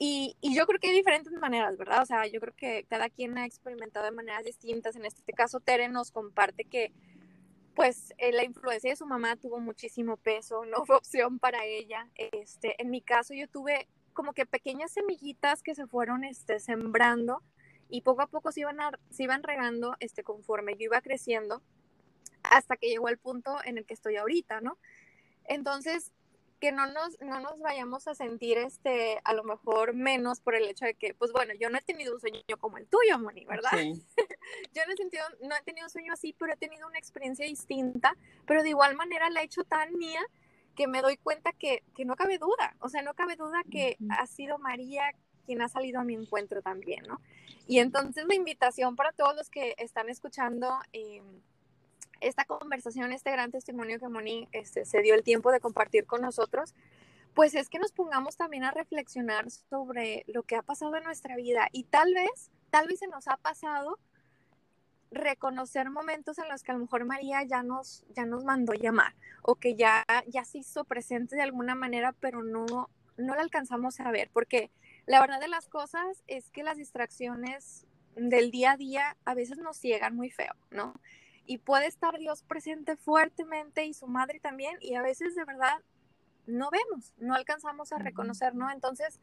Y, 0.03 0.35
yo 0.41 0.65
creo 0.65 0.79
que 0.79 0.87
hay 0.87 0.95
diferentes 0.95 1.31
maneras, 1.33 1.77
¿verdad? 1.77 2.01
O 2.01 2.05
sea, 2.07 2.25
yo 2.25 2.39
creo 2.41 2.55
que 2.55 2.85
cada 2.89 3.07
quien 3.07 3.37
ha 3.37 3.45
experimentado 3.45 4.03
de 4.03 4.11
maneras 4.11 4.43
distintas. 4.43 4.95
En 4.95 5.05
este 5.05 5.31
caso, 5.31 5.59
Tere 5.59 5.89
nos 5.89 6.09
comparte 6.09 6.65
que, 6.65 6.91
pues, 7.75 8.11
eh, 8.17 8.31
la 8.31 8.43
influencia 8.43 8.89
de 8.89 8.95
su 8.95 9.05
mamá 9.05 9.35
tuvo 9.35 9.59
muchísimo 9.59 10.17
peso, 10.17 10.65
no 10.65 10.85
fue 10.87 10.95
opción 10.95 11.37
para 11.37 11.65
ella. 11.65 12.09
Este, 12.15 12.81
en 12.81 12.89
mi 12.89 13.01
caso, 13.01 13.35
yo 13.35 13.47
tuve 13.47 13.87
como 14.13 14.33
que 14.33 14.47
pequeñas 14.47 14.91
semillitas 14.91 15.61
que 15.61 15.75
se 15.75 15.85
fueron 15.85 16.23
este, 16.23 16.59
sembrando 16.59 17.43
y 17.87 18.01
poco 18.01 18.23
a 18.23 18.27
poco 18.27 18.51
se 18.51 18.61
iban, 18.61 18.77
se 19.11 19.21
iban 19.21 19.43
regando 19.43 19.95
este, 19.99 20.23
conforme 20.23 20.73
yo 20.77 20.85
iba 20.85 21.01
creciendo 21.01 21.61
hasta 22.41 22.75
que 22.75 22.89
llegó 22.89 23.07
el 23.07 23.19
punto 23.19 23.59
en 23.63 23.77
el 23.77 23.85
que 23.85 23.93
estoy 23.93 24.15
ahorita, 24.15 24.61
¿no? 24.61 24.79
Entonces, 25.45 26.11
que 26.61 26.71
no 26.71 26.85
nos, 26.85 27.19
no 27.21 27.39
nos 27.39 27.59
vayamos 27.59 28.07
a 28.07 28.13
sentir 28.13 28.59
este, 28.59 29.19
a 29.23 29.33
lo 29.33 29.43
mejor 29.43 29.95
menos 29.95 30.41
por 30.41 30.53
el 30.53 30.65
hecho 30.65 30.85
de 30.85 30.93
que, 30.93 31.15
pues 31.15 31.31
bueno, 31.31 31.53
yo 31.59 31.71
no 31.71 31.79
he 31.79 31.81
tenido 31.81 32.13
un 32.13 32.19
sueño 32.19 32.39
como 32.59 32.77
el 32.77 32.85
tuyo, 32.85 33.17
Moni, 33.17 33.45
¿verdad? 33.45 33.71
yo 34.71 34.81
no 34.85 34.93
he, 34.93 34.95
sentido, 34.95 35.23
no 35.41 35.55
he 35.55 35.63
tenido 35.63 35.87
un 35.87 35.89
sueño 35.89 36.13
así, 36.13 36.35
pero 36.37 36.53
he 36.53 36.57
tenido 36.57 36.87
una 36.87 36.99
experiencia 36.99 37.47
distinta, 37.47 38.15
pero 38.45 38.61
de 38.61 38.69
igual 38.69 38.95
manera 38.95 39.31
la 39.31 39.41
he 39.41 39.45
hecho 39.45 39.63
tan 39.63 39.97
mía 39.97 40.21
que 40.75 40.87
me 40.87 41.01
doy 41.01 41.17
cuenta 41.17 41.51
que, 41.51 41.83
que 41.95 42.05
no 42.05 42.15
cabe 42.15 42.37
duda, 42.37 42.75
o 42.79 42.89
sea, 42.89 43.01
no 43.01 43.15
cabe 43.15 43.37
duda 43.37 43.63
que 43.69 43.97
ha 44.11 44.27
sido 44.27 44.59
María 44.59 45.15
quien 45.47 45.63
ha 45.63 45.67
salido 45.67 45.99
a 45.99 46.03
mi 46.03 46.13
encuentro 46.13 46.61
también, 46.61 47.03
¿no? 47.07 47.19
Y 47.67 47.79
entonces 47.79 48.25
la 48.27 48.35
invitación 48.35 48.95
para 48.95 49.11
todos 49.13 49.35
los 49.35 49.49
que 49.49 49.73
están 49.79 50.09
escuchando 50.09 50.77
eh, 50.93 51.23
esta 52.21 52.45
conversación, 52.45 53.11
este 53.11 53.31
gran 53.31 53.51
testimonio 53.51 53.99
que 53.99 54.07
Moni 54.07 54.47
este, 54.51 54.85
se 54.85 55.01
dio 55.01 55.15
el 55.15 55.23
tiempo 55.23 55.51
de 55.51 55.59
compartir 55.59 56.05
con 56.05 56.21
nosotros, 56.21 56.73
pues 57.33 57.55
es 57.55 57.69
que 57.69 57.79
nos 57.79 57.91
pongamos 57.91 58.37
también 58.37 58.63
a 58.63 58.71
reflexionar 58.71 59.49
sobre 59.49 60.23
lo 60.27 60.43
que 60.43 60.55
ha 60.55 60.61
pasado 60.61 60.95
en 60.95 61.03
nuestra 61.03 61.35
vida 61.35 61.67
y 61.71 61.83
tal 61.83 62.13
vez, 62.13 62.51
tal 62.69 62.87
vez 62.87 62.99
se 62.99 63.07
nos 63.07 63.27
ha 63.27 63.37
pasado 63.37 63.99
reconocer 65.11 65.89
momentos 65.89 66.37
en 66.37 66.47
los 66.47 66.63
que 66.63 66.71
a 66.71 66.75
lo 66.75 66.81
mejor 66.81 67.05
María 67.05 67.43
ya 67.43 67.63
nos, 67.63 68.03
ya 68.15 68.25
nos 68.25 68.45
mandó 68.45 68.73
llamar 68.73 69.13
o 69.41 69.55
que 69.55 69.75
ya, 69.75 70.05
ya 70.27 70.45
se 70.45 70.59
hizo 70.59 70.85
presente 70.85 71.35
de 71.35 71.41
alguna 71.41 71.75
manera, 71.75 72.13
pero 72.19 72.43
no, 72.43 72.65
no 73.17 73.35
la 73.35 73.41
alcanzamos 73.41 73.99
a 73.99 74.09
ver, 74.11 74.29
porque 74.31 74.71
la 75.05 75.19
verdad 75.19 75.39
de 75.39 75.49
las 75.49 75.67
cosas 75.67 76.23
es 76.27 76.49
que 76.49 76.63
las 76.63 76.77
distracciones 76.77 77.85
del 78.15 78.51
día 78.51 78.71
a 78.71 78.77
día 78.77 79.17
a 79.25 79.33
veces 79.33 79.57
nos 79.57 79.77
ciegan 79.77 80.15
muy 80.15 80.29
feo, 80.29 80.53
¿no? 80.69 80.93
Y 81.51 81.57
puede 81.57 81.87
estar 81.87 82.17
Dios 82.17 82.43
presente 82.43 82.95
fuertemente 82.95 83.83
y 83.83 83.93
su 83.93 84.07
madre 84.07 84.39
también, 84.39 84.77
y 84.79 84.95
a 84.95 85.01
veces 85.01 85.35
de 85.35 85.43
verdad 85.43 85.81
no 86.45 86.69
vemos, 86.71 87.13
no 87.17 87.33
alcanzamos 87.33 87.91
a 87.91 87.97
reconocer, 87.97 88.55
¿no? 88.55 88.71
Entonces, 88.71 89.19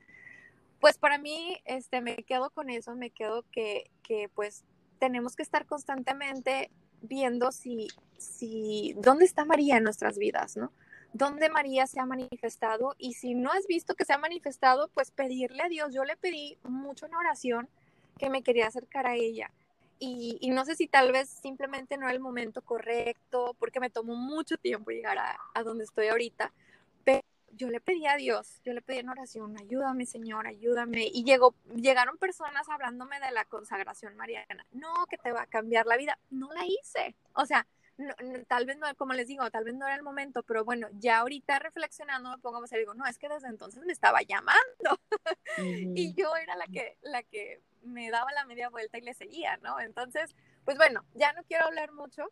pues 0.79 0.99
para 0.99 1.17
mí, 1.17 1.59
este, 1.64 2.03
me 2.03 2.17
quedo 2.17 2.51
con 2.51 2.69
eso, 2.69 2.95
me 2.95 3.09
quedo 3.09 3.47
que, 3.51 3.91
que 4.03 4.29
pues 4.29 4.62
tenemos 4.99 5.37
que 5.37 5.43
estar 5.43 5.64
constantemente 5.64 6.71
viendo 7.01 7.51
si, 7.51 7.88
si, 8.19 8.95
dónde 8.99 9.25
está 9.25 9.47
María 9.47 9.79
en 9.79 9.85
nuestras 9.85 10.19
vidas, 10.19 10.55
¿no? 10.59 10.71
¿Dónde 11.14 11.49
María 11.49 11.87
se 11.87 11.99
ha 11.99 12.05
manifestado? 12.05 12.95
Y 12.99 13.14
si 13.14 13.35
no 13.35 13.51
has 13.53 13.67
visto 13.67 13.95
que 13.95 14.05
se 14.05 14.12
ha 14.12 14.19
manifestado, 14.19 14.88
pues 14.88 15.12
pedirle 15.12 15.62
a 15.62 15.71
Dios. 15.71 15.95
Yo 15.95 16.05
le 16.05 16.19
pedí 16.19 16.59
mucho 16.62 17.07
en 17.07 17.14
oración 17.14 17.71
que 18.19 18.29
me 18.29 18.43
quería 18.43 18.67
acercar 18.67 19.07
a 19.07 19.14
ella. 19.14 19.51
Y, 19.99 20.39
y, 20.41 20.51
no 20.51 20.65
sé 20.65 20.77
si 20.77 20.87
tal 20.87 21.11
vez 21.11 21.29
simplemente 21.29 21.97
no 21.97 22.05
era 22.05 22.13
el 22.13 22.21
momento 22.21 22.63
correcto, 22.63 23.57
porque 23.59 23.81
me 23.81 23.91
tomó 23.91 24.15
mucho 24.15 24.57
tiempo 24.57 24.91
llegar 24.91 25.19
a, 25.19 25.37
a 25.55 25.63
donde 25.65 25.85
estoy 25.85 26.09
ahorita, 26.09 26.53
pero 27.05 27.23
yo 27.53 27.69
le 27.69 27.81
pedí 27.81 28.07
a 28.07 28.17
Dios, 28.17 28.61
yo 28.65 28.73
le 28.73 28.83
pedí 28.83 28.99
en 28.99 29.09
oración, 29.09 29.57
ayúdame 29.59 30.07
Señor, 30.07 30.47
ayúdame. 30.47 31.09
Y 31.13 31.25
llegó, 31.25 31.55
llegaron 31.75 32.17
personas 32.17 32.69
hablándome 32.69 33.19
de 33.21 33.33
la 33.33 33.45
consagración 33.45 34.17
mariana. 34.17 34.65
No, 34.73 35.07
que 35.11 35.19
te 35.19 35.33
va 35.33 35.43
a 35.43 35.47
cambiar 35.47 35.87
la 35.87 35.97
vida. 35.97 36.19
No 36.31 36.53
la 36.53 36.65
hice. 36.65 37.17
O 37.35 37.45
sea, 37.45 37.67
tal 38.47 38.67
vez 38.67 38.79
no, 38.79 38.87
como 38.97 39.13
les 39.13 39.27
digo, 39.27 39.51
tal 39.51 39.65
vez 39.65 39.75
no 39.75 39.87
era 39.87 39.97
el 39.97 40.03
momento, 40.03 40.43
pero 40.43 40.65
bueno, 40.65 40.89
ya 40.93 41.19
ahorita 41.19 41.59
reflexionando 41.59 42.31
me 42.31 42.39
pongo 42.39 42.59
a 42.59 42.61
decir, 42.61 42.79
digo, 42.79 42.95
no, 42.95 43.07
es 43.07 43.19
que 43.19 43.29
desde 43.29 43.49
entonces 43.49 43.85
me 43.85 43.93
estaba 43.93 44.21
llamando. 44.23 45.01
y 45.97 46.15
yo 46.15 46.35
era 46.37 46.57
la 46.57 46.67
que, 46.67 46.97
la 47.03 47.23
que 47.23 47.61
me 47.83 48.11
daba 48.11 48.33
la 48.33 48.45
media 48.45 48.69
vuelta 48.69 48.99
y 48.99 49.03
le 49.03 49.14
seguía, 49.14 49.57
¿no? 49.59 49.81
Entonces, 49.81 50.35
pues 50.64 50.77
bueno, 50.77 51.05
ya 51.14 51.33
no 51.33 51.43
quiero 51.45 51.67
hablar 51.67 51.93
mucho. 51.93 52.31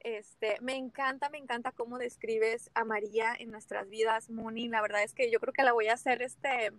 Este, 0.00 0.56
me 0.60 0.76
encanta, 0.76 1.28
me 1.28 1.38
encanta 1.38 1.72
cómo 1.72 1.98
describes 1.98 2.70
a 2.74 2.84
María 2.84 3.34
en 3.38 3.50
nuestras 3.50 3.88
vidas, 3.88 4.30
Moni. 4.30 4.68
La 4.68 4.80
verdad 4.80 5.02
es 5.02 5.14
que 5.14 5.30
yo 5.30 5.40
creo 5.40 5.52
que 5.52 5.62
la 5.62 5.72
voy 5.72 5.88
a 5.88 5.94
hacer 5.94 6.22
este 6.22 6.72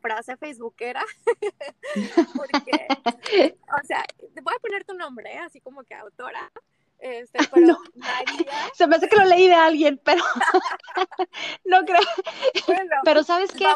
frase 0.00 0.36
facebookera. 0.36 1.04
Porque, 2.36 2.86
o 3.82 3.86
sea, 3.86 4.04
te 4.34 4.40
voy 4.40 4.54
a 4.56 4.60
poner 4.60 4.84
tu 4.84 4.94
nombre, 4.94 5.34
¿eh? 5.34 5.38
así 5.38 5.60
como 5.60 5.82
que 5.84 5.94
autora. 5.94 6.50
Este, 7.00 7.38
pero 7.52 7.78
María... 7.94 8.46
Se 8.74 8.86
me 8.86 8.96
hace 8.96 9.08
que 9.08 9.16
lo 9.16 9.24
leí 9.24 9.48
de 9.48 9.54
alguien, 9.54 10.00
pero 10.04 10.22
no 11.64 11.84
creo. 11.84 12.00
pero 13.04 13.22
sabes 13.22 13.50
qué, 13.52 13.66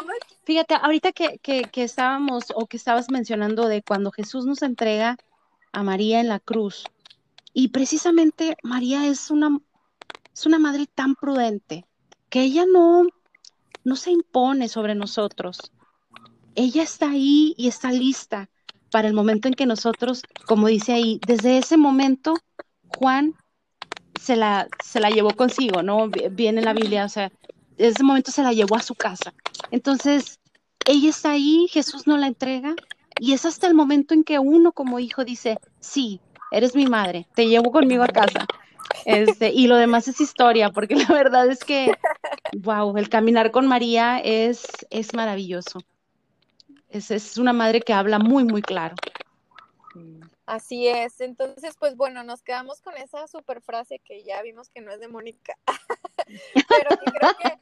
fíjate, 0.43 0.75
ahorita 0.75 1.11
que, 1.11 1.39
que, 1.39 1.63
que 1.63 1.83
estábamos 1.83 2.45
o 2.55 2.67
que 2.67 2.77
estabas 2.77 3.09
mencionando 3.09 3.67
de 3.67 3.81
cuando 3.81 4.11
Jesús 4.11 4.45
nos 4.45 4.61
entrega 4.61 5.17
a 5.71 5.83
María 5.83 6.19
en 6.19 6.29
la 6.29 6.39
cruz, 6.39 6.85
y 7.57 7.69
precisamente 7.69 8.57
María 8.63 9.07
es 9.07 9.31
una, 9.31 9.59
es 10.33 10.45
una 10.45 10.59
madre 10.59 10.87
tan 10.93 11.15
prudente 11.15 11.85
que 12.29 12.41
ella 12.41 12.65
no, 12.65 13.07
no 13.85 13.95
se 13.95 14.11
impone 14.11 14.67
sobre 14.67 14.93
nosotros. 14.93 15.71
Ella 16.53 16.83
está 16.83 17.11
ahí 17.11 17.55
y 17.57 17.69
está 17.69 17.93
lista 17.93 18.49
para 18.91 19.07
el 19.07 19.13
momento 19.13 19.47
en 19.47 19.53
que 19.53 19.65
nosotros, 19.65 20.23
como 20.45 20.67
dice 20.67 20.91
ahí, 20.91 21.21
desde 21.25 21.57
ese 21.57 21.77
momento 21.77 22.35
Juan 22.97 23.35
se 24.19 24.35
la, 24.35 24.67
se 24.83 24.99
la 24.99 25.09
llevó 25.09 25.35
consigo, 25.35 25.83
¿no? 25.83 26.09
Viene 26.09 26.59
en 26.59 26.65
la 26.65 26.73
Biblia, 26.73 27.05
o 27.05 27.09
sea, 27.09 27.31
desde 27.77 27.91
ese 27.91 28.03
momento 28.03 28.31
se 28.31 28.43
la 28.43 28.53
llevó 28.53 28.75
a 28.75 28.81
su 28.81 28.95
casa. 28.95 29.33
Entonces, 29.71 30.39
ella 30.87 31.09
está 31.09 31.31
ahí, 31.31 31.67
Jesús 31.69 32.07
no 32.07 32.17
la 32.17 32.27
entrega, 32.27 32.75
y 33.19 33.33
es 33.33 33.45
hasta 33.45 33.67
el 33.67 33.73
momento 33.73 34.13
en 34.13 34.23
que 34.23 34.39
uno 34.39 34.71
como 34.71 34.99
hijo 34.99 35.25
dice, 35.25 35.57
sí, 35.79 36.19
eres 36.51 36.75
mi 36.75 36.85
madre, 36.85 37.27
te 37.35 37.47
llevo 37.47 37.71
conmigo 37.71 38.03
a 38.03 38.07
casa. 38.07 38.45
Este, 39.05 39.51
y 39.51 39.67
lo 39.67 39.75
demás 39.75 40.07
es 40.07 40.21
historia, 40.21 40.71
porque 40.71 40.95
la 40.95 41.07
verdad 41.07 41.49
es 41.49 41.63
que, 41.63 41.91
wow, 42.57 42.97
el 42.97 43.09
caminar 43.09 43.51
con 43.51 43.67
María 43.67 44.19
es, 44.19 44.65
es 44.89 45.13
maravilloso. 45.13 45.79
Es, 46.89 47.11
es 47.11 47.37
una 47.37 47.53
madre 47.53 47.81
que 47.81 47.93
habla 47.93 48.19
muy, 48.19 48.43
muy 48.45 48.61
claro. 48.61 48.95
Así 50.45 50.87
es. 50.87 51.21
Entonces, 51.21 51.75
pues 51.79 51.95
bueno, 51.95 52.23
nos 52.23 52.43
quedamos 52.43 52.81
con 52.81 52.95
esa 52.97 53.27
super 53.27 53.61
frase 53.61 53.99
que 53.99 54.23
ya 54.23 54.41
vimos 54.43 54.69
que 54.69 54.81
no 54.81 54.91
es 54.91 54.99
de 54.99 55.07
Mónica, 55.07 55.57
pero 56.69 56.89
que 56.89 57.11
creo 57.11 57.37
que, 57.37 57.57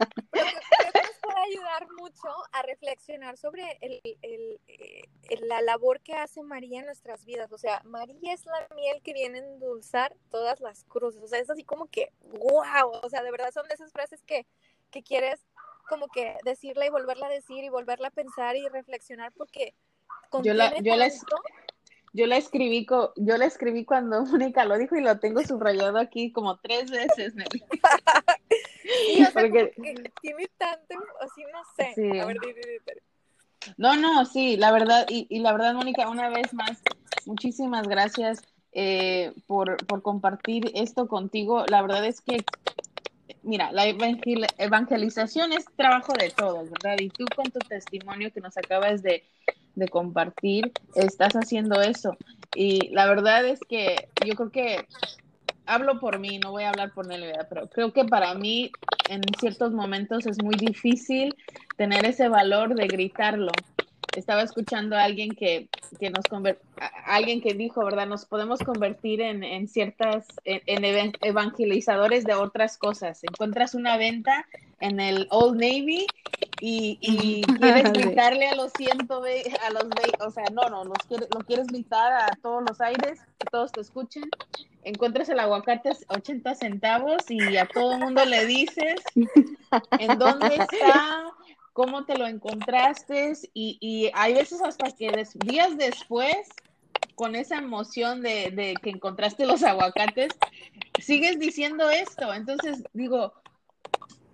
nos 0.99 1.19
puede 1.21 1.39
ayudar 1.51 1.87
mucho 1.97 2.27
a 2.51 2.61
reflexionar 2.63 3.37
sobre 3.37 3.77
el, 3.81 4.01
el, 4.21 4.59
eh, 4.67 5.01
la 5.41 5.61
labor 5.61 6.01
que 6.01 6.13
hace 6.13 6.43
María 6.43 6.79
en 6.79 6.85
nuestras 6.85 7.23
vidas. 7.23 7.53
O 7.53 7.57
sea, 7.57 7.81
María 7.85 8.33
es 8.33 8.45
la 8.45 8.67
miel 8.75 9.01
que 9.01 9.13
viene 9.13 9.39
a 9.39 9.43
endulzar 9.43 10.15
todas 10.29 10.59
las 10.59 10.83
cruces. 10.83 11.23
O 11.23 11.27
sea, 11.27 11.39
es 11.39 11.49
así 11.49 11.63
como 11.63 11.87
que, 11.87 12.11
wow. 12.21 12.91
O 13.01 13.09
sea, 13.09 13.23
de 13.23 13.31
verdad 13.31 13.53
son 13.53 13.67
de 13.69 13.75
esas 13.75 13.93
frases 13.93 14.21
que, 14.23 14.45
que 14.91 15.03
quieres 15.03 15.39
como 15.87 16.07
que 16.07 16.37
decirla 16.43 16.85
y 16.85 16.89
volverla 16.89 17.27
a 17.27 17.29
decir 17.29 17.63
y 17.63 17.69
volverla 17.69 18.09
a 18.09 18.11
pensar 18.11 18.55
y 18.55 18.67
reflexionar 18.67 19.31
porque 19.33 19.73
yo 20.41 20.53
la, 20.53 20.75
yo 20.79 20.95
yo 22.13 22.27
la 22.27 22.37
escribí, 22.37 22.85
yo 23.17 23.37
la 23.37 23.45
escribí 23.45 23.85
cuando 23.85 24.25
Mónica 24.25 24.65
lo 24.65 24.77
dijo 24.77 24.95
y 24.95 25.01
lo 25.01 25.19
tengo 25.19 25.43
subrayado 25.43 25.97
aquí 25.97 26.31
como 26.31 26.57
tres 26.57 26.89
veces. 26.89 27.33
Porque... 29.33 29.73
tiene 30.21 30.49
tanto, 30.57 30.95
así 31.21 31.43
no 31.51 31.61
sé. 31.75 32.21
A 32.21 32.25
ver, 32.25 32.37
No, 33.77 33.95
no, 33.95 34.25
sí, 34.25 34.57
la 34.57 34.71
verdad, 34.71 35.05
y, 35.09 35.25
y, 35.29 35.39
la 35.39 35.53
verdad, 35.53 35.73
Mónica, 35.73 36.09
una 36.09 36.29
vez 36.29 36.53
más, 36.53 36.81
muchísimas 37.25 37.87
gracias 37.87 38.41
eh, 38.73 39.33
por, 39.47 39.77
por 39.85 40.01
compartir 40.01 40.71
esto 40.75 41.07
contigo. 41.07 41.65
La 41.67 41.81
verdad 41.81 42.05
es 42.05 42.21
que 42.21 42.43
mira, 43.43 43.71
la 43.71 43.87
evangelización 43.87 45.53
es 45.53 45.65
trabajo 45.75 46.13
de 46.17 46.29
todos, 46.29 46.69
¿verdad? 46.69 46.97
Y 46.99 47.09
tú 47.09 47.25
con 47.35 47.51
tu 47.51 47.59
testimonio 47.59 48.31
que 48.31 48.41
nos 48.41 48.57
acabas 48.57 49.01
de, 49.03 49.23
de 49.75 49.89
compartir, 49.89 50.75
estás 50.95 51.35
haciendo 51.35 51.81
eso. 51.81 52.17
Y 52.53 52.89
la 52.89 53.07
verdad 53.07 53.45
es 53.45 53.65
que 53.65 54.09
yo 54.19 54.35
creo 54.35 54.51
que 54.51 54.87
hablo 55.65 55.99
por 55.99 56.19
mí, 56.19 56.39
no 56.39 56.51
voy 56.51 56.63
a 56.63 56.69
hablar 56.69 56.93
por 56.93 57.07
Nelly, 57.07 57.33
pero 57.49 57.69
creo 57.69 57.93
que 57.93 58.05
para 58.05 58.33
mí 58.35 58.71
en 59.07 59.21
ciertos 59.39 59.73
momentos 59.73 60.25
es 60.25 60.39
muy 60.39 60.57
difícil 60.57 61.35
tener 61.77 62.05
ese 62.05 62.29
valor 62.29 62.75
de 62.75 62.87
gritarlo. 62.87 63.51
Estaba 64.15 64.41
escuchando 64.41 64.95
a 64.95 65.03
alguien 65.03 65.31
que, 65.31 65.69
que 65.99 66.09
nos 66.09 66.25
alguien 67.05 67.41
que 67.41 67.53
dijo, 67.53 67.83
¿verdad? 67.83 68.07
Nos 68.07 68.25
podemos 68.25 68.59
convertir 68.59 69.21
en, 69.21 69.43
en 69.43 69.67
ciertas, 69.67 70.27
en, 70.45 70.61
en 70.65 71.13
evangelizadores 71.21 72.23
de 72.25 72.33
otras 72.33 72.77
cosas. 72.77 73.23
Encuentras 73.23 73.75
una 73.75 73.97
venta 73.97 74.45
en 74.79 74.99
el 74.99 75.27
Old 75.31 75.55
Navy 75.55 76.05
y, 76.59 76.97
y 77.01 77.41
quieres 77.41 77.91
gritarle 77.93 78.47
a 78.47 78.55
los 78.55 78.71
120, 78.77 79.57
a 79.65 79.69
los 79.71 79.83
20, 79.89 80.23
o 80.25 80.31
sea, 80.31 80.45
no, 80.51 80.69
no, 80.69 80.83
los 80.83 80.97
quieres, 81.07 81.27
lo 81.33 81.41
quieres 81.41 81.67
gritar 81.67 82.13
a 82.13 82.29
todos 82.41 82.63
los 82.67 82.81
aires, 82.81 83.19
que 83.39 83.45
todos 83.51 83.71
te 83.71 83.81
escuchen. 83.81 84.23
Encuentras 84.83 85.29
el 85.29 85.39
aguacate 85.39 85.91
80 86.09 86.55
centavos 86.55 87.23
y 87.29 87.57
a 87.57 87.65
todo 87.65 87.93
el 87.93 87.99
mundo 87.99 88.25
le 88.25 88.45
dices 88.45 89.01
en 89.15 90.19
dónde 90.19 90.55
está, 90.55 91.31
cómo 91.73 92.05
te 92.05 92.17
lo 92.17 92.27
encontraste 92.27 93.33
y, 93.53 93.77
y 93.81 94.11
hay 94.13 94.35
veces 94.35 94.61
hasta 94.61 94.91
que 94.91 95.25
días 95.45 95.75
después 95.77 96.47
con 97.15 97.35
esa 97.35 97.57
emoción 97.57 98.21
de, 98.21 98.51
de, 98.51 98.75
que 98.81 98.89
encontraste 98.89 99.45
los 99.45 99.63
aguacates, 99.63 100.29
sigues 100.99 101.39
diciendo 101.39 101.89
esto. 101.89 102.33
Entonces, 102.33 102.83
digo, 102.93 103.33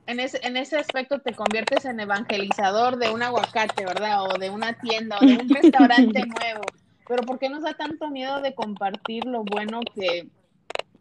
en 0.05 0.19
ese, 0.19 0.39
en 0.43 0.57
ese 0.57 0.77
aspecto 0.77 1.19
te 1.19 1.33
conviertes 1.33 1.85
en 1.85 1.99
evangelizador 1.99 2.97
de 2.97 3.09
un 3.09 3.21
aguacate, 3.21 3.85
¿verdad? 3.85 4.23
O 4.23 4.37
de 4.37 4.49
una 4.49 4.73
tienda 4.79 5.17
o 5.21 5.25
de 5.25 5.33
un 5.33 5.49
restaurante 5.49 6.25
nuevo. 6.39 6.61
Pero 7.07 7.23
¿por 7.23 7.39
qué 7.39 7.49
nos 7.49 7.63
da 7.63 7.73
tanto 7.73 8.09
miedo 8.09 8.41
de 8.41 8.53
compartir 8.53 9.25
lo 9.25 9.43
bueno 9.43 9.81
que, 9.95 10.27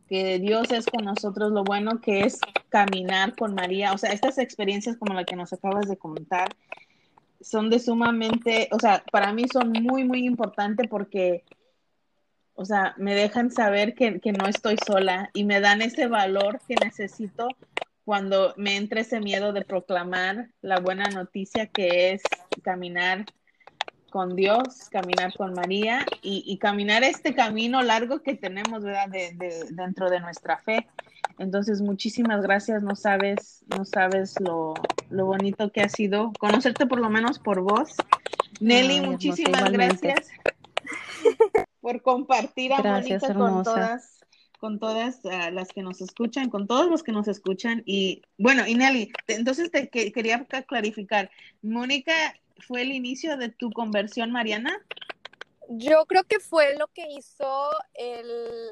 que 0.08 0.38
Dios 0.38 0.70
es 0.72 0.86
con 0.86 1.04
nosotros, 1.04 1.52
lo 1.52 1.64
bueno 1.64 2.00
que 2.00 2.20
es 2.20 2.38
caminar 2.68 3.36
con 3.36 3.54
María? 3.54 3.92
O 3.92 3.98
sea, 3.98 4.12
estas 4.12 4.38
experiencias 4.38 4.96
como 4.96 5.14
la 5.14 5.24
que 5.24 5.36
nos 5.36 5.52
acabas 5.52 5.88
de 5.88 5.96
comentar 5.96 6.48
son 7.40 7.70
de 7.70 7.78
sumamente, 7.78 8.68
o 8.72 8.78
sea, 8.80 9.04
para 9.12 9.32
mí 9.32 9.46
son 9.48 9.70
muy, 9.70 10.04
muy 10.04 10.26
importantes 10.26 10.88
porque 10.88 11.44
o 12.60 12.64
sea, 12.64 12.92
me 12.96 13.14
dejan 13.14 13.52
saber 13.52 13.94
que, 13.94 14.18
que, 14.18 14.32
no 14.32 14.48
estoy 14.48 14.76
sola 14.84 15.30
y 15.32 15.44
me 15.44 15.60
dan 15.60 15.80
ese 15.80 16.08
valor 16.08 16.60
que 16.66 16.74
necesito 16.74 17.46
cuando 18.04 18.52
me 18.56 18.76
entre 18.76 19.02
ese 19.02 19.20
miedo 19.20 19.52
de 19.52 19.64
proclamar 19.64 20.48
la 20.60 20.80
buena 20.80 21.04
noticia 21.04 21.66
que 21.66 22.10
es 22.10 22.22
caminar 22.64 23.26
con 24.10 24.36
Dios, 24.36 24.88
caminar 24.90 25.32
con 25.36 25.52
María 25.52 26.04
y, 26.22 26.42
y 26.46 26.58
caminar 26.58 27.04
este 27.04 27.34
camino 27.34 27.82
largo 27.82 28.22
que 28.22 28.34
tenemos, 28.34 28.82
¿verdad? 28.82 29.08
De, 29.08 29.32
de, 29.34 29.66
dentro 29.70 30.10
de 30.10 30.20
nuestra 30.20 30.58
fe. 30.58 30.86
Entonces, 31.38 31.80
muchísimas 31.80 32.42
gracias. 32.42 32.82
No 32.82 32.96
sabes, 32.96 33.64
no 33.76 33.84
sabes 33.84 34.34
lo, 34.40 34.74
lo, 35.10 35.26
bonito 35.26 35.70
que 35.70 35.82
ha 35.82 35.88
sido 35.88 36.32
conocerte 36.38 36.86
por 36.86 37.00
lo 37.00 37.10
menos 37.10 37.38
por 37.38 37.60
vos. 37.60 37.94
Nelly, 38.60 39.02
muchísimas 39.02 39.70
gracias 39.70 40.28
por 41.80 42.02
compartir 42.02 42.72
a 42.72 42.82
Gracias, 42.82 43.22
con 43.22 43.62
todas, 43.62 44.20
con 44.58 44.78
todas 44.78 45.24
ah, 45.26 45.50
las 45.50 45.68
que 45.68 45.82
nos 45.82 46.00
escuchan, 46.00 46.50
con 46.50 46.66
todos 46.66 46.90
los 46.90 47.02
que 47.02 47.12
nos 47.12 47.28
escuchan. 47.28 47.82
Y 47.86 48.22
bueno, 48.36 48.66
y 48.66 48.74
Nelly, 48.74 49.12
entonces 49.28 49.70
te 49.70 49.88
quería 49.88 50.44
clarificar, 50.66 51.30
Mónica, 51.62 52.34
¿fue 52.66 52.82
el 52.82 52.92
inicio 52.92 53.36
de 53.36 53.48
tu 53.48 53.70
conversión 53.70 54.30
mariana? 54.30 54.80
Yo 55.68 56.06
creo 56.06 56.24
que 56.24 56.40
fue 56.40 56.76
lo 56.76 56.86
que 56.88 57.06
hizo 57.10 57.70
el, 57.94 58.70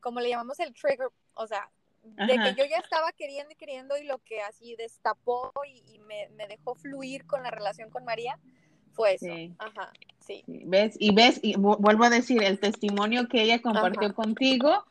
como 0.00 0.20
le 0.20 0.30
llamamos 0.30 0.58
el 0.60 0.72
trigger, 0.72 1.08
o 1.34 1.46
sea, 1.46 1.70
de 2.02 2.26
que 2.26 2.54
yo 2.56 2.64
ya 2.68 2.78
estaba 2.78 3.12
queriendo 3.12 3.52
y 3.52 3.56
queriendo 3.56 3.96
y 3.96 4.04
lo 4.04 4.18
que 4.18 4.40
así 4.40 4.74
destapó 4.76 5.52
y, 5.66 5.98
me, 6.00 6.28
me, 6.30 6.48
dejó 6.48 6.74
fluir 6.74 7.26
con 7.26 7.42
la 7.42 7.50
relación 7.50 7.90
con 7.90 8.04
María 8.04 8.38
fue 8.92 9.14
eso. 9.14 9.26
Ajá, 9.58 9.92
sí. 10.20 10.42
¿Ves? 10.46 10.96
Y 10.98 11.14
ves, 11.14 11.40
y 11.42 11.54
vuelvo 11.56 12.04
a 12.04 12.10
decir, 12.10 12.42
el 12.42 12.58
testimonio 12.58 13.28
que 13.28 13.42
ella 13.42 13.62
compartió 13.62 14.14
contigo 14.14 14.84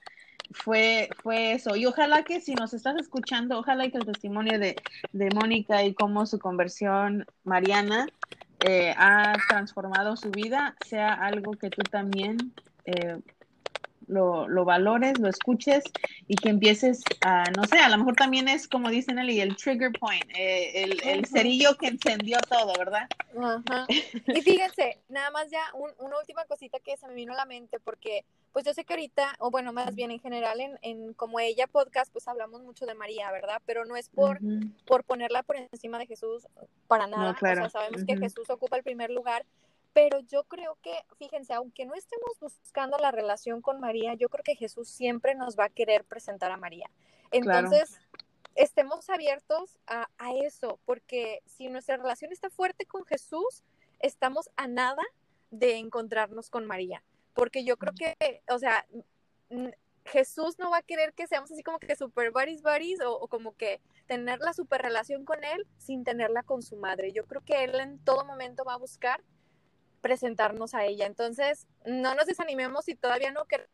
fue, 0.51 1.09
fue 1.21 1.53
eso. 1.53 1.75
Y 1.75 1.85
ojalá 1.85 2.23
que 2.23 2.41
si 2.41 2.53
nos 2.53 2.73
estás 2.73 2.95
escuchando, 2.97 3.59
ojalá 3.59 3.89
que 3.89 3.97
el 3.97 4.05
testimonio 4.05 4.59
de, 4.59 4.75
de 5.11 5.29
Mónica 5.35 5.83
y 5.83 5.93
cómo 5.93 6.25
su 6.25 6.39
conversión 6.39 7.25
mariana 7.43 8.07
eh, 8.61 8.93
ha 8.97 9.33
transformado 9.49 10.15
su 10.15 10.29
vida 10.29 10.75
sea 10.85 11.13
algo 11.13 11.53
que 11.53 11.69
tú 11.69 11.81
también 11.83 12.53
eh, 12.85 13.19
lo, 14.07 14.47
lo, 14.47 14.65
valores, 14.65 15.19
lo 15.19 15.27
escuches 15.27 15.83
y 16.27 16.35
que 16.35 16.49
empieces 16.49 17.01
a, 17.21 17.43
no 17.51 17.63
sé, 17.65 17.77
a 17.79 17.89
lo 17.89 17.97
mejor 17.97 18.15
también 18.15 18.47
es 18.47 18.67
como 18.67 18.89
dicen 18.89 19.19
él, 19.19 19.29
el 19.29 19.55
trigger 19.55 19.91
point, 19.91 20.25
eh, 20.35 20.83
el, 20.83 21.01
el, 21.03 21.25
cerillo 21.25 21.77
que 21.77 21.87
encendió 21.87 22.37
todo, 22.49 22.73
¿verdad? 22.77 23.07
Ajá. 23.37 23.85
Y 24.27 24.41
fíjense, 24.41 24.97
nada 25.09 25.31
más 25.31 25.49
ya 25.49 25.61
una 25.73 26.17
última 26.19 26.45
cosita 26.45 26.79
que 26.79 26.97
se 26.97 27.07
me 27.07 27.13
vino 27.13 27.33
a 27.33 27.37
la 27.37 27.45
mente, 27.45 27.79
porque 27.79 28.25
pues 28.51 28.65
yo 28.65 28.73
sé 28.73 28.83
que 28.83 28.93
ahorita, 28.93 29.35
o 29.39 29.49
bueno, 29.49 29.71
más 29.71 29.95
bien 29.95 30.11
en 30.11 30.19
general, 30.19 30.59
en, 30.59 30.77
en 30.81 31.13
como 31.13 31.39
ella 31.39 31.67
podcast, 31.67 32.11
pues 32.11 32.27
hablamos 32.27 32.61
mucho 32.61 32.85
de 32.85 32.95
María, 32.95 33.31
¿verdad? 33.31 33.61
Pero 33.65 33.85
no 33.85 33.95
es 33.95 34.09
por, 34.09 34.39
por 34.85 35.03
ponerla 35.03 35.43
por 35.43 35.55
encima 35.55 35.97
de 35.99 36.07
Jesús 36.07 36.47
para 36.87 37.07
nada. 37.07 37.33
claro. 37.35 37.65
O 37.65 37.69
sea, 37.69 37.81
sabemos 37.81 38.03
que 38.05 38.17
Jesús 38.17 38.49
ocupa 38.49 38.77
el 38.77 38.83
primer 38.83 39.09
lugar, 39.09 39.45
pero 39.93 40.19
yo 40.19 40.43
creo 40.45 40.77
que, 40.81 40.93
fíjense, 41.17 41.53
aunque 41.53 41.85
no 41.85 41.95
estemos 41.95 42.39
buscando 42.39 42.97
la 42.97 43.11
relación 43.11 43.61
con 43.61 43.79
María, 43.79 44.13
yo 44.13 44.29
creo 44.29 44.43
que 44.43 44.55
Jesús 44.55 44.89
siempre 44.89 45.35
nos 45.35 45.57
va 45.57 45.65
a 45.65 45.69
querer 45.69 46.05
presentar 46.05 46.51
a 46.51 46.57
María. 46.57 46.89
Entonces, 47.31 47.99
estemos 48.55 49.09
abiertos 49.09 49.79
a, 49.87 50.09
a, 50.17 50.33
eso, 50.33 50.79
porque 50.85 51.41
si 51.45 51.67
nuestra 51.67 51.97
relación 51.97 52.31
está 52.31 52.49
fuerte 52.49 52.85
con 52.85 53.05
Jesús, 53.05 53.63
estamos 53.99 54.49
a 54.55 54.67
nada 54.67 55.03
de 55.49 55.77
encontrarnos 55.77 56.49
con 56.49 56.65
María. 56.65 57.03
Porque 57.33 57.63
yo 57.63 57.77
creo 57.77 57.93
que, 57.93 58.43
o 58.49 58.59
sea, 58.59 58.85
Jesús 60.05 60.57
no 60.57 60.71
va 60.71 60.77
a 60.77 60.83
querer 60.83 61.13
que 61.13 61.27
seamos 61.27 61.51
así 61.51 61.63
como 61.63 61.79
que 61.79 61.95
super 61.95 62.31
buddies 62.31 62.61
buddies 62.61 63.01
o, 63.01 63.19
o, 63.19 63.27
como 63.27 63.55
que 63.55 63.81
tener 64.07 64.39
la 64.39 64.53
super 64.53 64.81
relación 64.81 65.25
con 65.25 65.43
él 65.43 65.67
sin 65.77 66.03
tenerla 66.03 66.43
con 66.43 66.61
su 66.61 66.77
madre. 66.77 67.11
Yo 67.11 67.25
creo 67.25 67.41
que 67.41 67.63
él 67.63 67.79
en 67.79 67.99
todo 67.99 68.25
momento 68.25 68.63
va 68.63 68.73
a 68.73 68.77
buscar 68.77 69.21
presentarnos 70.01 70.73
a 70.73 70.85
ella. 70.85 71.05
Entonces, 71.05 71.67
no 71.85 72.15
nos 72.15 72.25
desanimemos 72.25 72.85
si 72.85 72.95
todavía 72.95 73.31
no 73.31 73.45
queremos 73.45 73.71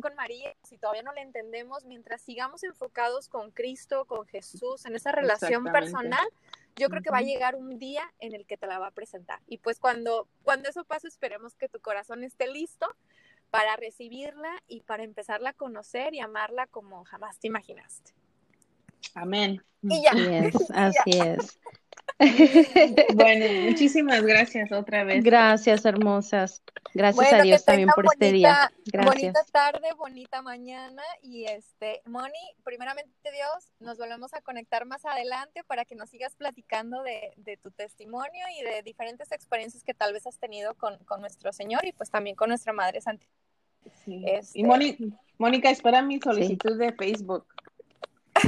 con 0.00 0.14
María, 0.14 0.54
si 0.62 0.78
todavía 0.78 1.02
no 1.02 1.12
la 1.12 1.22
entendemos, 1.22 1.84
mientras 1.84 2.22
sigamos 2.22 2.62
enfocados 2.62 3.28
con 3.28 3.50
Cristo, 3.50 4.04
con 4.04 4.24
Jesús, 4.26 4.86
en 4.86 4.94
esa 4.94 5.10
relación 5.10 5.64
personal, 5.64 6.26
yo 6.76 6.88
creo 6.88 7.02
que 7.02 7.10
va 7.10 7.18
a 7.18 7.22
llegar 7.22 7.56
un 7.56 7.78
día 7.78 8.02
en 8.20 8.34
el 8.34 8.46
que 8.46 8.56
te 8.56 8.68
la 8.68 8.78
va 8.78 8.88
a 8.88 8.92
presentar. 8.92 9.40
Y 9.46 9.58
pues 9.58 9.80
cuando, 9.80 10.28
cuando 10.44 10.68
eso 10.68 10.84
pase, 10.84 11.08
esperemos 11.08 11.56
que 11.56 11.68
tu 11.68 11.80
corazón 11.80 12.22
esté 12.22 12.46
listo 12.46 12.86
para 13.50 13.76
recibirla 13.76 14.62
y 14.68 14.82
para 14.82 15.02
empezarla 15.02 15.50
a 15.50 15.54
conocer 15.54 16.14
y 16.14 16.20
amarla 16.20 16.68
como 16.68 17.04
jamás 17.04 17.38
te 17.40 17.48
imaginaste. 17.48 18.12
Amén. 19.14 19.62
Y 19.82 20.02
ya. 20.02 20.10
Así 20.12 20.30
es, 20.30 20.70
así 20.70 21.18
es. 21.18 21.60
Bueno, 23.14 23.46
muchísimas 23.70 24.22
gracias 24.22 24.70
otra 24.72 25.04
vez. 25.04 25.24
Gracias, 25.24 25.84
hermosas. 25.86 26.62
Gracias 26.92 27.32
a 27.32 27.42
Dios 27.42 27.64
también 27.64 27.88
por 27.94 28.04
este 28.06 28.32
día. 28.32 28.70
Gracias. 28.84 29.14
Bonita 29.14 29.44
tarde, 29.50 29.88
bonita 29.96 30.42
mañana 30.42 31.02
y 31.22 31.46
este, 31.46 32.02
Moni, 32.04 32.38
primeramente 32.62 33.10
Dios, 33.32 33.72
nos 33.78 33.96
volvemos 33.96 34.34
a 34.34 34.42
conectar 34.42 34.84
más 34.84 35.04
adelante 35.06 35.64
para 35.64 35.86
que 35.86 35.94
nos 35.94 36.10
sigas 36.10 36.34
platicando 36.36 37.02
de, 37.02 37.32
tu 37.62 37.70
testimonio 37.70 38.44
y 38.58 38.64
de 38.64 38.82
diferentes 38.82 39.32
experiencias 39.32 39.82
que 39.82 39.94
tal 39.94 40.12
vez 40.12 40.26
has 40.26 40.38
tenido 40.38 40.74
con, 40.74 40.98
nuestro 41.20 41.52
Señor 41.52 41.86
y 41.86 41.92
pues 41.92 42.10
también 42.10 42.36
con 42.36 42.50
nuestra 42.50 42.72
Madre 42.72 43.00
Santísima. 43.00 43.34
Y 44.06 44.28
este, 44.28 44.62
Mónica, 45.38 45.70
espera 45.70 46.02
mi 46.02 46.20
solicitud 46.20 46.78
de 46.78 46.92
Facebook. 46.92 47.46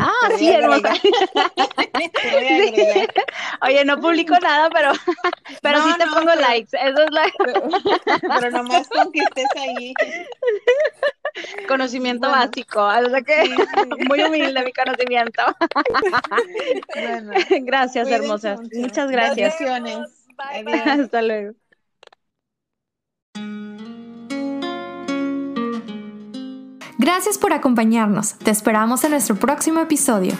Ah, 0.02 0.30
sí, 0.36 0.50
hermosa. 0.50 0.92
Oye, 3.62 3.84
no 3.84 4.00
publico 4.00 4.36
nada, 4.40 4.68
pero, 4.70 4.92
pero 5.62 5.80
sí 5.82 5.90
te 5.98 6.06
pongo 6.06 6.34
likes. 6.34 6.76
Eso 6.76 7.02
es 7.02 7.10
la... 7.10 7.26
pero, 8.40 8.50
nomás 8.50 8.88
con 8.88 9.12
que 9.12 9.20
estés 9.20 9.46
ahí. 9.56 9.94
Conocimiento 11.68 12.28
básico, 12.28 12.84
o 12.84 13.10
sea 13.10 13.22
que 13.22 13.54
muy 14.08 14.22
humilde 14.22 14.64
mi 14.64 14.72
conocimiento. 14.72 15.42
gracias, 17.62 18.08
hermosas. 18.08 18.60
Muchas 18.74 19.10
gracias. 19.10 19.54
Hasta 20.86 21.22
luego. 21.22 21.54
Gracias 27.02 27.36
por 27.36 27.52
acompañarnos. 27.52 28.34
Te 28.34 28.52
esperamos 28.52 29.02
en 29.02 29.10
nuestro 29.10 29.34
próximo 29.34 29.80
episodio. 29.80 30.34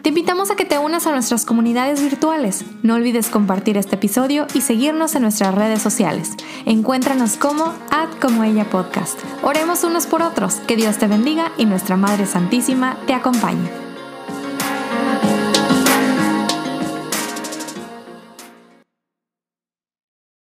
Te 0.00 0.08
invitamos 0.08 0.50
a 0.50 0.56
que 0.56 0.64
te 0.64 0.78
unas 0.78 1.06
a 1.06 1.12
nuestras 1.12 1.44
comunidades 1.44 2.00
virtuales. 2.00 2.64
No 2.82 2.94
olvides 2.94 3.28
compartir 3.28 3.76
este 3.76 3.96
episodio 3.96 4.46
y 4.54 4.62
seguirnos 4.62 5.14
en 5.14 5.20
nuestras 5.20 5.54
redes 5.54 5.82
sociales. 5.82 6.30
Encuéntranos 6.64 7.36
como 7.36 7.64
Ad 7.90 8.08
como 8.18 8.44
ella 8.44 8.64
podcast. 8.64 9.20
Oremos 9.42 9.84
unos 9.84 10.06
por 10.06 10.22
otros. 10.22 10.54
Que 10.66 10.76
Dios 10.76 10.96
te 10.96 11.06
bendiga 11.06 11.52
y 11.58 11.66
nuestra 11.66 11.98
Madre 11.98 12.24
Santísima 12.24 12.96
te 13.06 13.12
acompañe. 13.12 13.85